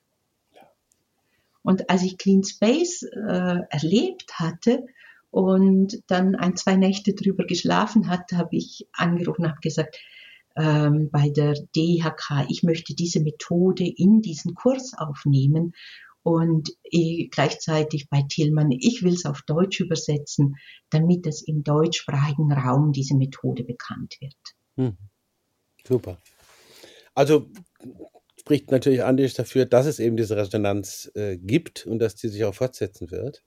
Und 1.62 1.90
als 1.90 2.02
ich 2.02 2.18
Clean 2.18 2.42
Space 2.42 3.02
äh, 3.02 3.58
erlebt 3.68 4.38
hatte 4.38 4.86
und 5.30 6.02
dann 6.06 6.34
ein, 6.34 6.56
zwei 6.56 6.76
Nächte 6.76 7.12
drüber 7.12 7.44
geschlafen 7.44 8.08
hatte, 8.08 8.38
habe 8.38 8.56
ich 8.56 8.88
angerufen 8.92 9.42
und 9.42 9.50
habe 9.50 9.60
gesagt, 9.60 9.98
ähm, 10.56 11.10
bei 11.10 11.30
der 11.30 11.54
DHK, 11.76 12.46
ich 12.48 12.62
möchte 12.62 12.94
diese 12.94 13.20
Methode 13.20 13.84
in 13.84 14.20
diesen 14.20 14.54
Kurs 14.54 14.92
aufnehmen 14.96 15.72
und 16.22 16.70
eh, 16.84 17.28
gleichzeitig 17.28 18.08
bei 18.10 18.22
Tillmann, 18.28 18.70
ich 18.70 19.02
will 19.02 19.14
es 19.14 19.24
auf 19.24 19.42
Deutsch 19.42 19.80
übersetzen, 19.80 20.56
damit 20.90 21.26
es 21.26 21.42
im 21.42 21.62
deutschsprachigen 21.62 22.52
Raum 22.52 22.92
diese 22.92 23.16
Methode 23.16 23.64
bekannt 23.64 24.16
wird. 24.20 24.36
Hm. 24.76 24.96
Super. 25.86 26.18
Also 27.14 27.50
spricht 28.38 28.70
natürlich 28.70 29.02
Andi 29.02 29.26
dafür, 29.28 29.64
dass 29.64 29.86
es 29.86 29.98
eben 29.98 30.16
diese 30.16 30.36
Resonanz 30.36 31.10
äh, 31.14 31.36
gibt 31.38 31.86
und 31.86 31.98
dass 31.98 32.16
die 32.16 32.28
sich 32.28 32.44
auch 32.44 32.54
fortsetzen 32.54 33.10
wird. 33.10 33.42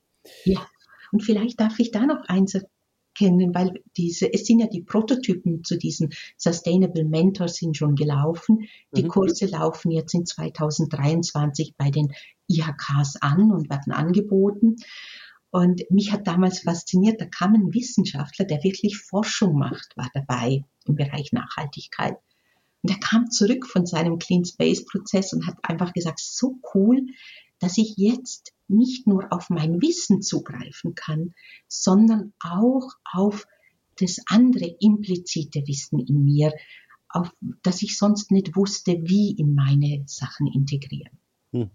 Ja, 0.46 0.66
und 1.12 1.22
vielleicht 1.22 1.60
darf 1.60 1.78
ich 1.80 1.92
da 1.92 2.06
noch 2.06 2.24
eins 2.28 2.58
kennen, 3.16 3.54
weil 3.54 3.82
diese, 3.98 4.32
es 4.34 4.46
sind 4.46 4.60
ja 4.60 4.68
die 4.68 4.82
Prototypen 4.82 5.64
zu 5.64 5.78
diesen 5.78 6.10
Sustainable 6.38 7.06
Mentors 7.06 7.56
sind 7.56 7.78
schon 7.78 7.96
gelaufen. 7.96 8.68
Die 8.96 9.04
mhm. 9.04 9.08
Kurse 9.10 9.46
laufen 9.46 9.92
jetzt 9.92 10.14
in 10.14 10.26
2023 10.26 11.76
bei 11.78 11.92
den 11.92 12.14
IHKs 12.48 13.18
an 13.22 13.52
und 13.52 13.70
werden 13.70 13.94
angeboten. 13.94 14.76
Und 15.52 15.84
mich 15.92 16.12
hat 16.12 16.26
damals 16.26 16.62
fasziniert, 16.62 17.22
da 17.22 17.26
kam 17.26 17.54
ein 17.54 17.74
Wissenschaftler, 17.74 18.46
der 18.46 18.64
wirklich 18.64 18.98
Forschung 18.98 19.56
macht, 19.56 19.96
war 19.96 20.10
dabei 20.14 20.66
im 20.86 20.96
Bereich 20.96 21.32
Nachhaltigkeit. 21.32 22.18
Und 22.82 22.90
er 22.90 23.00
kam 23.00 23.30
zurück 23.30 23.68
von 23.68 23.86
seinem 23.86 24.18
Clean 24.18 24.44
Space 24.44 24.84
Prozess 24.84 25.32
und 25.32 25.46
hat 25.46 25.58
einfach 25.62 25.94
gesagt, 25.94 26.20
so 26.20 26.60
cool, 26.74 27.06
dass 27.64 27.78
ich 27.78 27.94
jetzt 27.96 28.52
nicht 28.68 29.08
nur 29.08 29.32
auf 29.32 29.50
mein 29.50 29.82
Wissen 29.82 30.22
zugreifen 30.22 30.96
kann, 30.96 31.34
sondern 31.70 32.34
auch 32.42 32.90
auf 33.14 33.48
das 33.98 34.20
andere 34.28 34.76
implizite 34.82 35.66
Wissen 35.66 36.00
in 36.00 36.26
mir, 36.26 36.54
auf 37.08 37.32
das 37.62 37.82
ich 37.82 37.98
sonst 37.98 38.32
nicht 38.32 38.58
wusste, 38.58 38.98
wie 39.04 39.32
in 39.32 39.56
meine 39.56 40.04
Sachen 40.08 40.48
integrieren. 40.48 41.18
Mhm. 41.52 41.70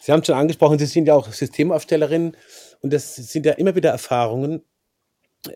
Sie 0.00 0.12
haben 0.12 0.24
schon 0.24 0.36
angesprochen, 0.36 0.78
Sie 0.78 0.86
sind 0.86 1.06
ja 1.06 1.14
auch 1.14 1.30
Systemaufstellerin 1.30 2.34
und 2.80 2.90
das 2.90 3.16
sind 3.16 3.44
ja 3.44 3.52
immer 3.52 3.74
wieder 3.74 3.90
Erfahrungen, 3.90 4.62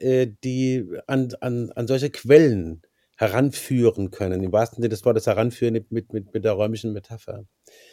äh, 0.01 0.27
die 0.45 0.85
an, 1.07 1.33
an, 1.41 1.73
an 1.73 1.87
solche 1.87 2.11
Quellen 2.11 2.83
heranführen 3.17 4.11
können, 4.11 4.43
im 4.43 4.53
wahrsten 4.53 4.83
Sinne 4.83 4.91
des 4.91 5.05
Wortes 5.07 5.27
heranführen 5.27 5.73
mit, 5.73 6.13
mit, 6.13 6.13
mit 6.13 6.45
der 6.45 6.53
räumlichen 6.53 6.93
Metapher. 6.93 7.47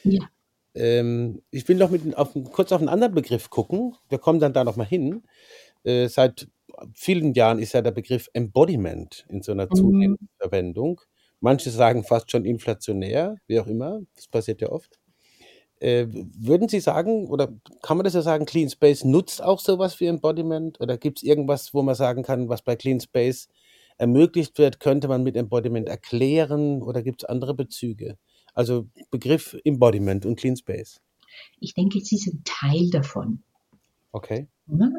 Ja. 0.04 0.28
Ähm, 0.74 1.42
ich 1.52 1.68
will 1.68 1.78
noch 1.78 1.90
mit 1.90 2.16
auf, 2.18 2.34
kurz 2.52 2.72
auf 2.72 2.80
einen 2.80 2.90
anderen 2.90 3.14
Begriff 3.14 3.50
gucken. 3.50 3.96
Wir 4.10 4.20
kommen 4.20 4.40
dann 4.40 4.54
da 4.54 4.64
noch 4.64 4.76
mal 4.76 4.86
hin. 4.86 5.24
Äh, 5.84 6.08
seit 6.08 6.48
vielen 6.94 7.34
Jahren 7.34 7.60
ist 7.60 7.74
ja 7.74 7.82
der 7.82 7.92
Begriff 7.92 8.30
Embodiment 8.34 9.26
in 9.30 9.42
so 9.42 9.52
einer 9.52 9.66
mhm. 9.66 9.76
zunehmenden 9.76 10.30
Verwendung. 10.38 11.02
Manche 11.40 11.72
sagen 11.72 12.04
fast 12.04 12.32
schon 12.32 12.46
inflationär, 12.46 13.36
wie 13.48 13.60
auch 13.60 13.68
immer. 13.68 14.02
Das 14.16 14.28
passiert 14.28 14.62
ja 14.62 14.70
oft. 14.70 15.00
Äh, 15.80 16.06
würden 16.10 16.70
Sie 16.70 16.80
sagen, 16.80 17.28
oder 17.28 17.52
kann 17.82 17.98
man 17.98 18.04
das 18.04 18.14
ja 18.14 18.22
sagen, 18.22 18.46
Clean 18.46 18.70
Space 18.70 19.04
nutzt 19.04 19.42
auch 19.42 19.60
sowas 19.60 20.00
wie 20.00 20.06
Embodiment? 20.06 20.80
Oder 20.80 20.98
gibt 20.98 21.18
es 21.18 21.24
irgendwas, 21.24 21.74
wo 21.74 21.82
man 21.82 21.96
sagen 21.96 22.22
kann, 22.22 22.50
was 22.50 22.62
bei 22.62 22.76
Clean 22.76 23.00
Space 23.00 23.50
ermöglicht 23.98 24.60
wird, 24.60 24.80
könnte 24.80 25.08
man 25.08 25.24
mit 25.24 25.36
Embodiment 25.36 25.90
erklären? 25.90 26.84
Oder 26.84 27.02
gibt 27.02 27.24
es 27.24 27.30
andere 27.30 27.56
Bezüge? 27.56 28.18
Also 28.54 28.88
Begriff 29.10 29.58
Embodiment 29.64 30.26
und 30.26 30.38
Clean 30.38 30.56
Space. 30.56 31.02
Ich 31.60 31.74
denke, 31.74 32.00
es 32.00 32.12
ist 32.12 32.28
ein 32.28 32.42
Teil 32.44 32.90
davon. 32.90 33.44
Okay. 34.12 34.48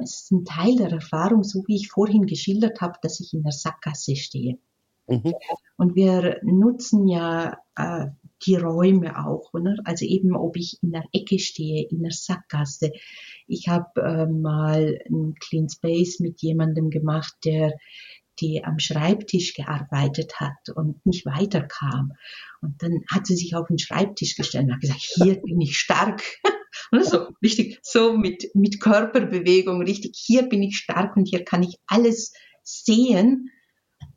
Es 0.02 0.22
ist 0.22 0.32
ein 0.32 0.44
Teil 0.44 0.76
der 0.76 0.90
Erfahrung, 0.90 1.44
so 1.44 1.62
wie 1.66 1.76
ich 1.76 1.88
vorhin 1.88 2.26
geschildert 2.26 2.80
habe, 2.80 2.98
dass 3.02 3.20
ich 3.20 3.32
in 3.32 3.42
der 3.42 3.52
Sackgasse 3.52 4.16
stehe. 4.16 4.58
Mhm. 5.06 5.34
Und 5.76 5.94
wir 5.94 6.40
nutzen 6.42 7.08
ja 7.08 7.58
äh, 7.76 8.06
die 8.46 8.56
Räume 8.56 9.24
auch, 9.24 9.52
oder? 9.52 9.76
also 9.84 10.04
eben 10.04 10.36
ob 10.36 10.56
ich 10.56 10.78
in 10.82 10.92
der 10.92 11.04
Ecke 11.12 11.38
stehe, 11.38 11.86
in 11.88 12.02
der 12.02 12.12
Sackgasse. 12.12 12.92
Ich 13.46 13.68
habe 13.68 14.00
äh, 14.00 14.26
mal 14.26 14.98
ein 15.08 15.34
Clean 15.40 15.68
Space 15.68 16.20
mit 16.20 16.40
jemandem 16.42 16.90
gemacht, 16.90 17.34
der 17.44 17.76
die 18.40 18.64
am 18.64 18.78
Schreibtisch 18.78 19.54
gearbeitet 19.54 20.40
hat 20.40 20.70
und 20.74 21.04
nicht 21.04 21.26
weiterkam. 21.26 22.12
Und 22.60 22.82
dann 22.82 23.02
hat 23.10 23.26
sie 23.26 23.36
sich 23.36 23.54
auf 23.54 23.68
den 23.68 23.78
Schreibtisch 23.78 24.36
gestellt 24.36 24.66
und 24.66 24.74
hat 24.74 24.80
gesagt, 24.80 25.00
hier 25.00 25.40
bin 25.40 25.60
ich 25.60 25.78
stark. 25.78 26.22
Und 26.90 27.04
so 27.04 27.28
richtig, 27.42 27.78
so 27.82 28.16
mit, 28.16 28.50
mit 28.54 28.80
Körperbewegung, 28.80 29.82
richtig, 29.82 30.12
hier 30.16 30.48
bin 30.48 30.62
ich 30.62 30.76
stark 30.76 31.16
und 31.16 31.26
hier 31.26 31.44
kann 31.44 31.62
ich 31.62 31.78
alles 31.86 32.32
sehen. 32.62 33.50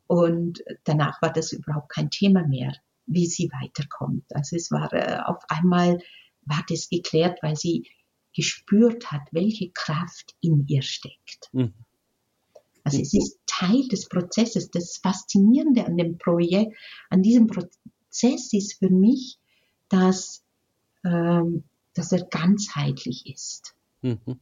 Und 0.06 0.62
danach 0.84 1.20
war 1.20 1.32
das 1.32 1.52
überhaupt 1.52 1.90
kein 1.90 2.10
Thema 2.10 2.46
mehr, 2.46 2.74
wie 3.06 3.26
sie 3.26 3.50
weiterkommt. 3.60 4.24
Also 4.34 4.56
es 4.56 4.70
war 4.70 4.92
äh, 4.92 5.18
auf 5.24 5.42
einmal 5.48 5.98
war 6.46 6.64
das 6.68 6.88
geklärt, 6.88 7.38
weil 7.42 7.56
sie 7.56 7.90
gespürt 8.34 9.10
hat, 9.10 9.22
welche 9.32 9.70
Kraft 9.72 10.34
in 10.40 10.66
ihr 10.66 10.82
steckt. 10.82 11.48
Mhm. 11.52 11.74
Also 12.86 13.00
es 13.00 13.14
ist 13.14 13.40
Teil 13.46 13.88
des 13.88 14.08
Prozesses. 14.08 14.70
Das 14.70 14.98
Faszinierende 14.98 15.84
an 15.84 15.96
dem 15.96 16.18
Projekt, 16.18 16.76
an 17.10 17.20
diesem 17.20 17.48
Prozess 17.48 18.52
ist 18.52 18.78
für 18.78 18.90
mich, 18.90 19.40
dass, 19.88 20.44
ähm, 21.04 21.64
dass 21.94 22.12
er 22.12 22.24
ganzheitlich 22.26 23.26
ist. 23.26 23.74
Mhm. 24.02 24.38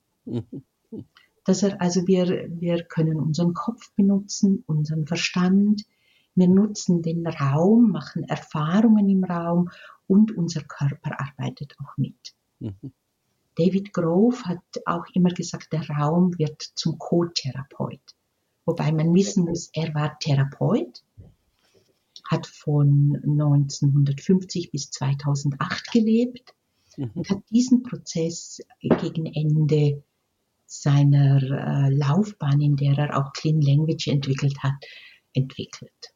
Dass 1.47 1.63
er, 1.63 1.81
also 1.81 2.07
wir, 2.07 2.51
wir 2.51 2.85
können 2.85 3.17
unseren 3.17 3.55
Kopf 3.55 3.91
benutzen, 3.97 4.63
unseren 4.67 5.07
Verstand, 5.07 5.87
Wir 6.35 6.49
nutzen 6.49 7.01
den 7.01 7.27
Raum, 7.27 7.93
machen 7.93 8.25
Erfahrungen 8.25 9.09
im 9.09 9.25
Raum 9.25 9.71
und 10.07 10.37
unser 10.37 10.63
Körper 10.65 11.19
arbeitet 11.19 11.77
auch 11.79 11.97
mit. 11.97 12.35
Mhm. 12.59 12.93
David 13.57 13.93
Grove 13.93 14.43
hat 14.45 14.65
auch 14.85 15.07
immer 15.15 15.31
gesagt, 15.31 15.73
der 15.73 15.89
Raum 15.89 16.37
wird 16.39 16.61
zum 16.75 16.99
Co-Therapeut. 16.99 18.03
Wobei 18.67 18.93
man 18.93 19.15
wissen 19.15 19.45
muss, 19.45 19.71
er 19.73 19.95
war 19.95 20.19
Therapeut, 20.19 21.03
hat 22.31 22.47
von 22.47 23.21
1950 23.23 24.71
bis 24.71 24.91
2008 24.91 25.93
gelebt 25.93 26.55
mhm. 26.97 27.11
und 27.15 27.29
hat 27.29 27.43
diesen 27.51 27.83
Prozess 27.83 28.61
gegen 28.81 29.27
Ende 29.27 30.03
seiner 30.67 31.43
äh, 31.43 31.95
Laufbahn, 31.95 32.61
in 32.61 32.77
der 32.77 32.97
er 32.99 33.19
auch 33.19 33.33
Clean 33.35 33.61
Language 33.61 34.09
entwickelt 34.09 34.57
hat, 34.63 34.83
entwickelt. 35.35 36.15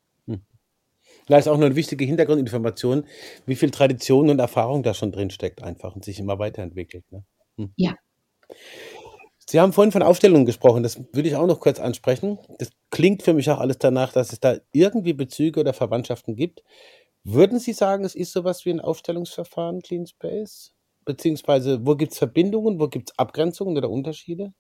Da 1.28 1.36
ist 1.36 1.46
auch 1.46 1.58
noch 1.58 1.66
eine 1.66 1.76
wichtige 1.76 2.04
Hintergrundinformation, 2.06 3.04
wie 3.46 3.54
viel 3.54 3.70
Tradition 3.70 4.30
und 4.30 4.38
Erfahrung 4.38 4.82
da 4.82 4.94
schon 4.94 5.12
drin 5.12 5.30
steckt 5.30 5.62
einfach 5.62 5.94
und 5.94 6.04
sich 6.04 6.18
immer 6.18 6.38
weiterentwickelt. 6.38 7.04
Ne? 7.12 7.24
Hm. 7.56 7.72
Ja. 7.76 7.94
Sie 9.50 9.60
haben 9.60 9.72
vorhin 9.72 9.92
von 9.92 10.02
Aufstellungen 10.02 10.44
gesprochen, 10.44 10.82
das 10.82 10.98
würde 11.14 11.26
ich 11.26 11.34
auch 11.34 11.46
noch 11.46 11.58
kurz 11.58 11.80
ansprechen. 11.80 12.38
Das 12.58 12.68
klingt 12.90 13.22
für 13.22 13.32
mich 13.32 13.50
auch 13.50 13.60
alles 13.60 13.78
danach, 13.78 14.12
dass 14.12 14.30
es 14.30 14.40
da 14.40 14.58
irgendwie 14.72 15.14
Bezüge 15.14 15.60
oder 15.60 15.72
Verwandtschaften 15.72 16.36
gibt. 16.36 16.62
Würden 17.24 17.58
Sie 17.58 17.72
sagen, 17.72 18.04
es 18.04 18.14
ist 18.14 18.34
sowas 18.34 18.66
wie 18.66 18.70
ein 18.72 18.80
Aufstellungsverfahren, 18.82 19.80
Clean 19.80 20.06
Space? 20.06 20.74
Beziehungsweise, 21.06 21.86
wo 21.86 21.96
gibt 21.96 22.12
es 22.12 22.18
Verbindungen, 22.18 22.78
wo 22.78 22.88
gibt 22.88 23.08
es 23.08 23.18
Abgrenzungen 23.18 23.74
oder 23.78 23.88
Unterschiede? 23.88 24.52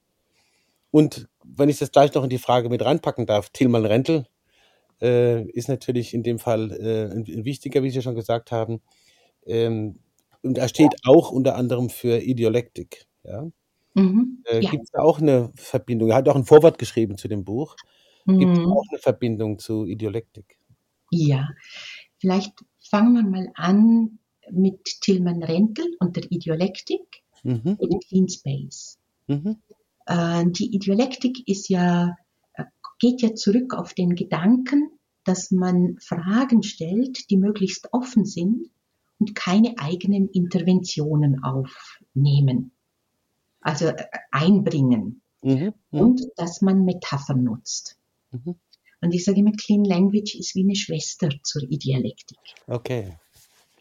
Und 0.90 1.28
wenn 1.44 1.68
ich 1.68 1.78
das 1.78 1.92
gleich 1.92 2.14
noch 2.14 2.24
in 2.24 2.30
die 2.30 2.38
Frage 2.38 2.70
mit 2.70 2.82
reinpacken 2.82 3.26
darf, 3.26 3.50
Tilman 3.50 3.84
Rentel, 3.84 4.26
äh, 5.02 5.42
ist 5.50 5.68
natürlich 5.68 6.14
in 6.14 6.22
dem 6.22 6.38
Fall 6.38 6.72
äh, 6.72 7.12
ein, 7.14 7.44
wichtiger, 7.44 7.82
wie 7.82 7.90
Sie 7.90 8.00
schon 8.00 8.14
gesagt 8.14 8.52
haben. 8.52 8.80
Ähm, 9.44 9.98
und 10.42 10.56
er 10.56 10.68
steht 10.68 10.94
auch 11.06 11.30
unter 11.30 11.56
anderem 11.56 11.90
für 11.90 12.22
Ideolektik. 12.22 13.06
Ja? 13.22 13.48
Mhm, 13.94 14.42
äh, 14.46 14.60
ja. 14.60 14.70
Gibt 14.70 14.84
es 14.84 14.94
auch 14.94 15.20
eine 15.20 15.50
Verbindung? 15.54 16.10
Er 16.10 16.16
hat 16.16 16.28
auch 16.28 16.36
ein 16.36 16.44
Vorwort 16.44 16.78
geschrieben 16.78 17.16
zu 17.16 17.28
dem 17.28 17.44
Buch. 17.44 17.76
Gibt 18.26 18.52
es 18.52 18.58
mhm. 18.58 18.72
auch 18.72 18.84
eine 18.90 18.98
Verbindung 18.98 19.58
zu 19.58 19.86
Ideolektik? 19.86 20.58
Ja, 21.10 21.48
vielleicht 22.18 22.52
fangen 22.90 23.14
wir 23.14 23.22
mal 23.22 23.48
an 23.54 24.18
mit 24.50 25.00
Tilman 25.00 25.42
Rentel 25.42 25.86
und 25.98 26.16
der 26.16 26.30
Ideolektik 26.30 27.22
mhm. 27.42 27.78
in 27.80 28.00
Clean 28.00 28.28
Space. 28.28 28.98
Mhm. 29.26 29.56
Äh, 30.04 30.44
die 30.48 30.74
Ideolektik 30.74 31.48
ist 31.48 31.68
ja 31.68 32.16
geht 32.98 33.22
ja 33.22 33.34
zurück 33.34 33.74
auf 33.74 33.94
den 33.94 34.14
Gedanken, 34.14 34.90
dass 35.24 35.50
man 35.50 35.96
Fragen 36.00 36.62
stellt, 36.62 37.30
die 37.30 37.36
möglichst 37.36 37.92
offen 37.92 38.24
sind 38.24 38.68
und 39.18 39.34
keine 39.34 39.74
eigenen 39.78 40.28
Interventionen 40.28 41.42
aufnehmen, 41.42 42.72
also 43.60 43.86
äh, 43.86 44.06
einbringen. 44.30 45.22
Mhm, 45.42 45.72
mhm, 45.92 46.00
und 46.00 46.22
dass 46.36 46.62
man 46.62 46.84
Metaphern 46.84 47.44
nutzt. 47.44 47.96
Mhm. 48.32 48.56
Und 49.00 49.14
ich 49.14 49.24
sage 49.24 49.38
immer, 49.38 49.52
Clean 49.52 49.84
Language 49.84 50.34
ist 50.34 50.54
wie 50.56 50.64
eine 50.64 50.74
Schwester 50.74 51.28
zur 51.42 51.62
Idealektik. 51.62 52.38
Okay. 52.66 53.16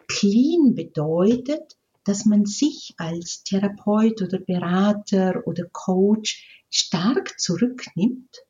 Clean 0.07 0.75
bedeutet, 0.75 1.75
dass 2.03 2.25
man 2.25 2.45
sich 2.45 2.93
als 2.97 3.43
Therapeut 3.43 4.21
oder 4.21 4.39
Berater 4.39 5.41
oder 5.45 5.65
Coach 5.71 6.63
stark 6.69 7.39
zurücknimmt 7.39 8.43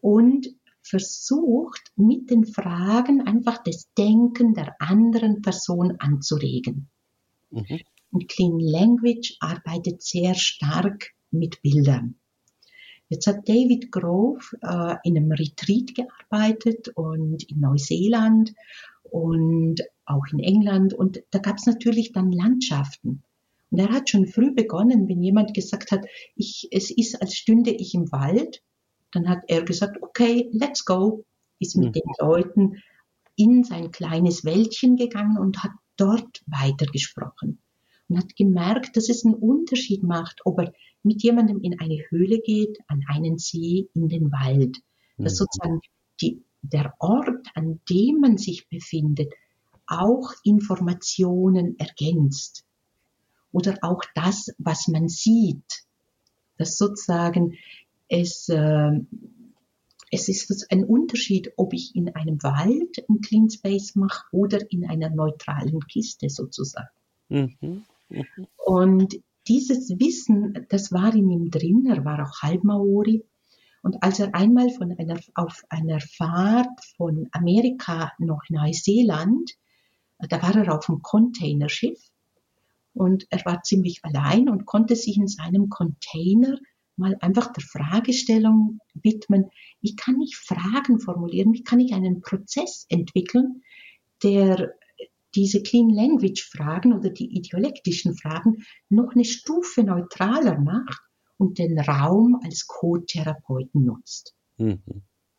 und 0.00 0.48
versucht 0.82 1.92
mit 1.96 2.30
den 2.30 2.46
Fragen 2.46 3.26
einfach 3.26 3.62
das 3.62 3.88
Denken 3.96 4.54
der 4.54 4.74
anderen 4.80 5.42
Person 5.42 5.96
anzuregen. 5.98 6.88
Mhm. 7.50 7.80
Und 8.12 8.28
Clean 8.28 8.60
Language 8.60 9.36
arbeitet 9.40 10.02
sehr 10.02 10.34
stark 10.34 11.12
mit 11.30 11.62
Bildern. 11.62 12.16
Jetzt 13.08 13.26
hat 13.26 13.48
David 13.48 13.90
Grove 13.90 14.56
äh, 14.62 14.96
in 15.04 15.16
einem 15.16 15.32
Retreat 15.32 15.94
gearbeitet 15.94 16.88
und 16.94 17.42
in 17.50 17.60
Neuseeland 17.60 18.52
und 19.02 19.80
auch 20.04 20.26
in 20.32 20.38
England 20.38 20.94
und 20.94 21.22
da 21.30 21.38
gab 21.38 21.56
es 21.56 21.66
natürlich 21.66 22.12
dann 22.12 22.32
Landschaften. 22.32 23.22
Und 23.70 23.78
er 23.78 23.90
hat 23.90 24.10
schon 24.10 24.26
früh 24.26 24.54
begonnen, 24.54 25.08
wenn 25.08 25.22
jemand 25.22 25.54
gesagt 25.54 25.90
hat, 25.90 26.04
ich, 26.36 26.68
es 26.70 26.90
ist, 26.90 27.20
als 27.20 27.34
stünde 27.34 27.70
ich 27.70 27.94
im 27.94 28.12
Wald, 28.12 28.62
dann 29.10 29.28
hat 29.28 29.40
er 29.48 29.62
gesagt, 29.62 30.02
okay, 30.02 30.50
let's 30.52 30.84
go, 30.84 31.24
ist 31.58 31.76
mit 31.76 31.88
mhm. 31.88 31.92
den 31.92 32.12
Leuten 32.18 32.82
in 33.36 33.64
sein 33.64 33.90
kleines 33.90 34.44
Wäldchen 34.44 34.96
gegangen 34.96 35.38
und 35.38 35.62
hat 35.62 35.72
dort 35.96 36.42
weitergesprochen 36.46 37.58
und 38.08 38.18
hat 38.18 38.36
gemerkt, 38.36 38.96
dass 38.96 39.08
es 39.08 39.24
einen 39.24 39.34
Unterschied 39.34 40.02
macht, 40.02 40.40
ob 40.44 40.60
er 40.60 40.72
mit 41.02 41.22
jemandem 41.22 41.60
in 41.60 41.80
eine 41.80 41.98
Höhle 42.08 42.40
geht, 42.40 42.78
an 42.88 43.02
einen 43.08 43.38
See, 43.38 43.88
in 43.94 44.08
den 44.08 44.30
Wald. 44.30 44.78
Dass 45.18 45.34
mhm. 45.34 45.36
sozusagen 45.36 45.80
die, 46.20 46.42
der 46.62 46.94
Ort, 46.98 47.48
an 47.54 47.80
dem 47.88 48.20
man 48.20 48.38
sich 48.38 48.68
befindet, 48.68 49.32
auch 49.86 50.32
Informationen 50.44 51.78
ergänzt. 51.78 52.64
Oder 53.50 53.78
auch 53.82 54.02
das, 54.14 54.54
was 54.58 54.88
man 54.88 55.08
sieht. 55.08 55.84
Dass 56.56 56.78
sozusagen 56.78 57.54
es, 58.08 58.48
äh, 58.48 58.92
es 60.10 60.28
ist 60.28 60.70
ein 60.70 60.84
Unterschied, 60.84 61.52
ob 61.56 61.72
ich 61.72 61.94
in 61.94 62.14
einem 62.14 62.42
Wald 62.42 63.04
ein 63.08 63.20
Clean 63.20 63.50
Space 63.50 63.94
mache 63.94 64.24
oder 64.30 64.58
in 64.70 64.88
einer 64.88 65.10
neutralen 65.10 65.80
Kiste 65.80 66.28
sozusagen. 66.30 66.88
Mhm. 67.28 67.84
Und 68.56 69.16
dieses 69.48 69.90
Wissen, 69.98 70.66
das 70.68 70.92
war 70.92 71.14
in 71.14 71.30
ihm 71.30 71.50
drin, 71.50 71.86
er 71.86 72.04
war 72.04 72.22
auch 72.22 72.42
Halbmaori. 72.42 73.24
Und 73.82 74.02
als 74.02 74.20
er 74.20 74.34
einmal 74.34 74.70
von 74.70 74.96
einer, 74.96 75.18
auf 75.34 75.62
einer 75.68 76.00
Fahrt 76.00 76.68
von 76.96 77.28
Amerika 77.32 78.12
nach 78.18 78.42
Neuseeland, 78.48 79.52
da 80.18 80.40
war 80.40 80.54
er 80.54 80.76
auf 80.76 80.88
einem 80.88 81.02
Containerschiff 81.02 81.98
und 82.94 83.26
er 83.30 83.44
war 83.44 83.62
ziemlich 83.62 84.00
allein 84.04 84.48
und 84.48 84.66
konnte 84.66 84.94
sich 84.94 85.16
in 85.16 85.26
seinem 85.26 85.68
Container 85.68 86.58
mal 86.96 87.16
einfach 87.20 87.52
der 87.52 87.64
Fragestellung 87.64 88.78
widmen, 88.94 89.50
wie 89.80 89.96
kann 89.96 90.20
ich 90.20 90.36
Fragen 90.36 91.00
formulieren, 91.00 91.52
wie 91.52 91.64
kann 91.64 91.80
ich 91.80 91.92
einen 91.94 92.20
Prozess 92.20 92.86
entwickeln, 92.88 93.62
der 94.22 94.74
diese 95.34 95.62
Clean 95.62 95.90
Language 95.90 96.44
Fragen 96.44 96.92
oder 96.92 97.10
die 97.10 97.36
ideolektischen 97.36 98.16
Fragen 98.16 98.64
noch 98.88 99.14
eine 99.14 99.24
Stufe 99.24 99.82
neutraler 99.82 100.58
macht 100.58 101.00
und 101.38 101.58
den 101.58 101.78
Raum 101.78 102.40
als 102.44 102.66
Co-Therapeuten 102.66 103.84
nutzt. 103.84 104.34
Mhm. 104.58 104.82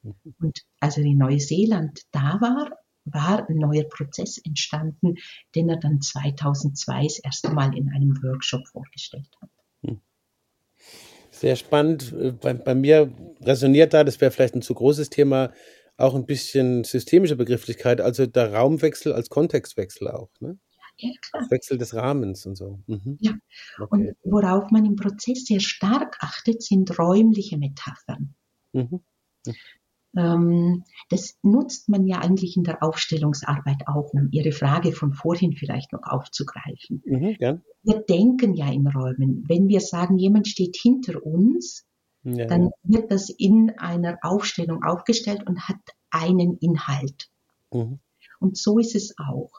Mhm. 0.01 0.15
Und 0.39 0.59
als 0.79 0.97
er 0.97 1.03
in 1.03 1.17
Neuseeland 1.17 2.01
da 2.11 2.39
war, 2.41 2.77
war 3.05 3.49
ein 3.49 3.57
neuer 3.57 3.83
Prozess 3.83 4.37
entstanden, 4.37 5.15
den 5.55 5.69
er 5.69 5.77
dann 5.77 6.01
2002 6.01 7.03
das 7.03 7.19
erste 7.19 7.51
Mal 7.51 7.75
in 7.77 7.89
einem 7.89 8.21
Workshop 8.23 8.67
vorgestellt 8.67 9.29
hat. 9.41 9.49
Sehr 11.33 11.55
spannend. 11.55 12.13
Äh, 12.13 12.31
bei, 12.31 12.53
bei 12.53 12.75
mir 12.75 13.11
resoniert 13.41 13.93
da, 13.93 14.03
das 14.03 14.21
wäre 14.21 14.31
vielleicht 14.31 14.55
ein 14.55 14.61
zu 14.61 14.75
großes 14.75 15.09
Thema, 15.09 15.51
auch 15.97 16.15
ein 16.15 16.25
bisschen 16.25 16.83
systemische 16.83 17.35
Begrifflichkeit, 17.35 18.01
also 18.01 18.25
der 18.25 18.53
Raumwechsel 18.53 19.13
als 19.13 19.29
Kontextwechsel 19.29 20.09
auch. 20.09 20.29
Ne? 20.39 20.57
Ja, 20.97 21.11
klar. 21.21 21.49
Wechsel 21.49 21.77
des 21.77 21.95
Rahmens 21.95 22.45
und 22.45 22.55
so. 22.55 22.79
Mhm. 22.87 23.17
Ja, 23.19 23.33
okay. 23.79 23.87
und 23.89 24.15
worauf 24.23 24.71
man 24.71 24.85
im 24.85 24.95
Prozess 24.95 25.45
sehr 25.45 25.59
stark 25.59 26.17
achtet, 26.19 26.61
sind 26.61 26.97
räumliche 26.97 27.57
Metaphern. 27.57 28.35
Mhm. 28.73 29.01
Mhm. 29.45 29.53
Ähm, 30.15 30.83
das 31.09 31.37
nutzt 31.41 31.89
man 31.89 32.05
ja 32.05 32.19
eigentlich 32.19 32.55
in 32.55 32.63
der 32.63 32.83
Aufstellungsarbeit 32.83 33.87
auch, 33.87 34.13
um 34.13 34.29
Ihre 34.31 34.51
Frage 34.51 34.91
von 34.91 35.13
vorhin 35.13 35.53
vielleicht 35.53 35.91
noch 35.91 36.03
aufzugreifen. 36.03 37.01
Mhm, 37.05 37.35
ja. 37.39 37.59
Wir 37.81 37.99
denken 38.01 38.53
ja 38.53 38.71
in 38.71 38.87
Räumen. 38.87 39.43
Wenn 39.47 39.67
wir 39.67 39.79
sagen, 39.79 40.17
jemand 40.17 40.47
steht 40.47 40.77
hinter 40.79 41.25
uns, 41.25 41.87
ja, 42.23 42.45
dann 42.45 42.71
wird 42.83 43.11
das 43.11 43.29
in 43.29 43.71
einer 43.77 44.17
Aufstellung 44.21 44.83
aufgestellt 44.83 45.47
und 45.47 45.67
hat 45.67 45.79
einen 46.09 46.57
Inhalt. 46.57 47.29
Mhm. 47.71 47.99
Und 48.39 48.57
so 48.57 48.79
ist 48.79 48.95
es 48.95 49.15
auch. 49.17 49.51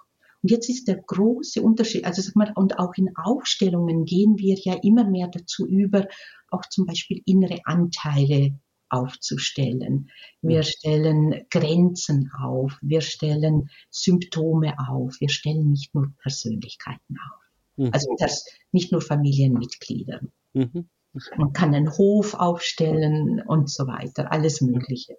Und 0.42 0.50
jetzt 0.50 0.68
ist 0.68 0.88
der 0.88 0.96
große 0.96 1.62
Unterschied, 1.62 2.04
also 2.04 2.20
sag 2.20 2.36
mal, 2.36 2.52
und 2.54 2.78
auch 2.78 2.92
in 2.96 3.16
Aufstellungen 3.16 4.04
gehen 4.04 4.38
wir 4.38 4.56
ja 4.58 4.74
immer 4.82 5.08
mehr 5.08 5.28
dazu 5.28 5.66
über, 5.66 6.06
auch 6.50 6.66
zum 6.68 6.86
Beispiel 6.86 7.22
innere 7.24 7.60
Anteile 7.64 8.58
aufzustellen. 8.90 10.10
Wir 10.42 10.62
stellen 10.62 11.46
Grenzen 11.50 12.30
auf, 12.38 12.78
wir 12.82 13.00
stellen 13.00 13.70
Symptome 13.90 14.74
auf, 14.78 15.16
wir 15.18 15.30
stellen 15.30 15.70
nicht 15.70 15.94
nur 15.94 16.12
Persönlichkeiten 16.22 17.16
auf. 17.18 17.42
Mhm. 17.76 17.90
Also 17.92 18.14
nicht 18.70 18.92
nur 18.92 19.00
Familienmitglieder. 19.00 20.20
Mhm. 20.52 20.88
Man 21.36 21.52
kann 21.52 21.74
einen 21.74 21.96
Hof 21.96 22.34
aufstellen 22.34 23.42
und 23.46 23.70
so 23.70 23.86
weiter, 23.86 24.32
alles 24.32 24.60
Mögliche. 24.60 25.16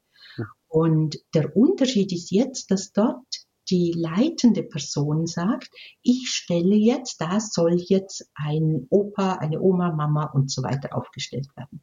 Und 0.68 1.18
der 1.34 1.56
Unterschied 1.56 2.12
ist 2.12 2.32
jetzt, 2.32 2.70
dass 2.72 2.92
dort 2.92 3.46
die 3.70 3.94
leitende 3.94 4.64
Person 4.64 5.26
sagt, 5.26 5.70
ich 6.02 6.30
stelle 6.30 6.76
jetzt, 6.76 7.22
da 7.22 7.40
soll 7.40 7.76
jetzt 7.76 8.30
ein 8.36 8.86
Opa, 8.90 9.34
eine 9.34 9.62
Oma, 9.62 9.92
Mama 9.92 10.26
und 10.26 10.52
so 10.52 10.64
weiter 10.64 10.96
aufgestellt 10.96 11.48
werden. 11.56 11.82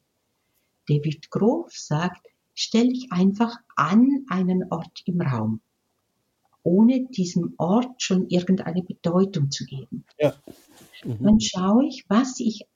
David 0.89 1.31
Grove 1.31 1.71
sagt, 1.73 2.27
stelle 2.55 2.91
ich 2.93 3.11
einfach 3.11 3.57
an 3.77 4.27
einen 4.29 4.71
Ort 4.71 5.03
im 5.07 5.21
Raum, 5.21 5.61
ohne 6.63 7.07
diesem 7.07 7.55
Ort 7.57 8.03
schon 8.03 8.29
irgendeine 8.29 8.83
Bedeutung 8.83 9.51
zu 9.51 9.65
geben. 9.65 10.05
Ja. 10.19 10.35
Mhm. 11.05 11.23
Dann 11.23 11.41
schaue 11.41 11.87
ich, 11.87 12.05
was 12.09 12.39
ich, 12.41 12.67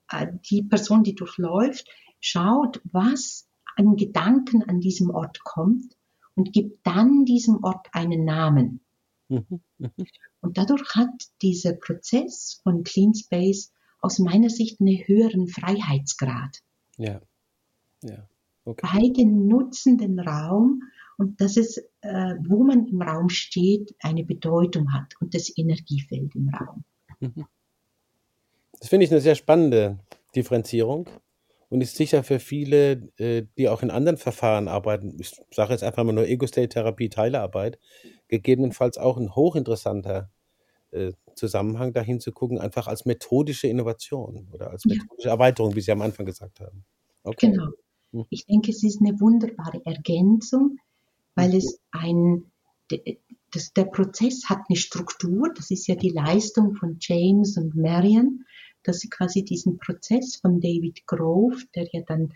die 0.50 0.62
Person, 0.62 1.02
die 1.02 1.14
durchläuft, 1.14 1.88
schaut, 2.20 2.80
was 2.84 3.48
an 3.76 3.96
Gedanken 3.96 4.62
an 4.62 4.80
diesem 4.80 5.10
Ort 5.10 5.40
kommt 5.44 5.96
und 6.34 6.52
gibt 6.52 6.86
dann 6.86 7.24
diesem 7.24 7.62
Ort 7.62 7.88
einen 7.92 8.24
Namen. 8.24 8.80
Mhm. 9.28 9.60
Mhm. 9.78 9.90
Und 10.40 10.58
dadurch 10.58 10.94
hat 10.94 11.10
dieser 11.42 11.72
Prozess 11.72 12.60
von 12.62 12.84
Clean 12.84 13.14
Space 13.14 13.72
aus 14.00 14.18
meiner 14.18 14.50
Sicht 14.50 14.80
einen 14.80 14.98
höheren 15.06 15.48
Freiheitsgrad. 15.48 16.62
Ja. 16.96 17.20
Ja. 18.02 18.28
Okay. 18.64 18.86
Beide 18.92 19.26
nutzen 19.26 19.98
den 19.98 20.18
Raum 20.18 20.82
und 21.18 21.40
dass 21.40 21.56
es, 21.56 21.78
äh, 22.00 22.34
wo 22.46 22.64
man 22.64 22.86
im 22.86 23.00
Raum 23.00 23.28
steht, 23.28 23.94
eine 24.00 24.24
Bedeutung 24.24 24.92
hat 24.92 25.14
und 25.20 25.34
das 25.34 25.56
Energiefeld 25.56 26.34
im 26.34 26.48
Raum. 26.48 26.84
Mhm. 27.20 27.46
Das 28.80 28.88
finde 28.88 29.04
ich 29.04 29.10
eine 29.10 29.20
sehr 29.20 29.34
spannende 29.34 29.98
Differenzierung 30.34 31.08
und 31.68 31.80
ist 31.80 31.96
sicher 31.96 32.22
für 32.22 32.38
viele, 32.38 33.08
äh, 33.18 33.44
die 33.56 33.68
auch 33.68 33.82
in 33.82 33.90
anderen 33.90 34.18
Verfahren 34.18 34.68
arbeiten, 34.68 35.16
ich 35.18 35.32
sage 35.50 35.72
jetzt 35.72 35.82
einfach 35.82 36.04
mal 36.04 36.12
nur 36.12 36.26
Ego-State-Therapie, 36.26 37.08
Teilearbeit, 37.08 37.78
gegebenenfalls 38.28 38.98
auch 38.98 39.16
ein 39.16 39.34
hochinteressanter 39.34 40.30
äh, 40.92 41.12
Zusammenhang 41.34 41.92
dahin 41.92 42.20
zu 42.20 42.32
gucken, 42.32 42.58
einfach 42.58 42.86
als 42.86 43.04
methodische 43.04 43.66
Innovation 43.66 44.48
oder 44.52 44.70
als 44.70 44.84
methodische 44.84 45.28
ja. 45.28 45.34
Erweiterung, 45.34 45.74
wie 45.74 45.80
Sie 45.80 45.92
am 45.92 46.02
Anfang 46.02 46.24
gesagt 46.24 46.60
haben. 46.60 46.84
Okay. 47.24 47.50
Genau. 47.50 47.68
Hm. 48.12 48.24
Ich 48.30 48.46
denke, 48.46 48.70
es 48.70 48.82
ist 48.82 49.00
eine 49.00 49.20
wunderbare 49.20 49.84
Ergänzung, 49.84 50.78
weil 51.34 51.54
es 51.54 51.80
ein, 51.90 52.50
das, 53.52 53.72
der 53.74 53.84
Prozess 53.84 54.44
hat 54.48 54.60
eine 54.68 54.76
Struktur, 54.76 55.52
das 55.54 55.70
ist 55.70 55.86
ja 55.86 55.94
die 55.94 56.10
Leistung 56.10 56.74
von 56.74 56.96
James 57.00 57.56
und 57.58 57.74
Marian, 57.74 58.44
dass 58.86 59.00
sie 59.00 59.08
quasi 59.08 59.44
diesen 59.44 59.78
Prozess 59.78 60.36
von 60.36 60.60
David 60.60 61.06
Grove, 61.06 61.64
der 61.74 61.88
ja 61.92 62.02
dann 62.06 62.32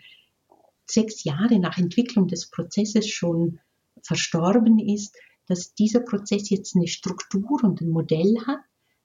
sechs 0.85 1.23
Jahre 1.23 1.59
nach 1.59 1.77
Entwicklung 1.77 2.27
des 2.27 2.49
Prozesses 2.49 3.07
schon 3.07 3.59
verstorben 4.01 4.79
ist, 4.79 5.15
dass 5.47 5.73
dieser 5.73 6.01
Prozess 6.01 6.49
jetzt 6.49 6.75
eine 6.75 6.87
Struktur 6.87 7.63
und 7.63 7.81
ein 7.81 7.89
Modell 7.89 8.35
hat, 8.45 8.59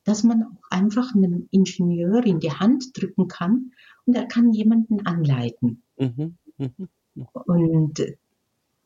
dass 0.04 0.22
man 0.22 0.44
auch 0.44 0.70
einfach 0.70 1.14
einem 1.14 1.48
Ingenieur 1.50 2.24
in 2.24 2.38
die 2.38 2.52
Hand 2.52 2.96
drücken 2.96 3.28
kann 3.28 3.72
und 4.04 4.14
er 4.14 4.26
kann 4.26 4.52
jemanden 4.52 5.04
anleiten. 5.04 5.82
Mhm. 5.98 6.36
Mhm. 6.58 6.88
Und 7.32 8.16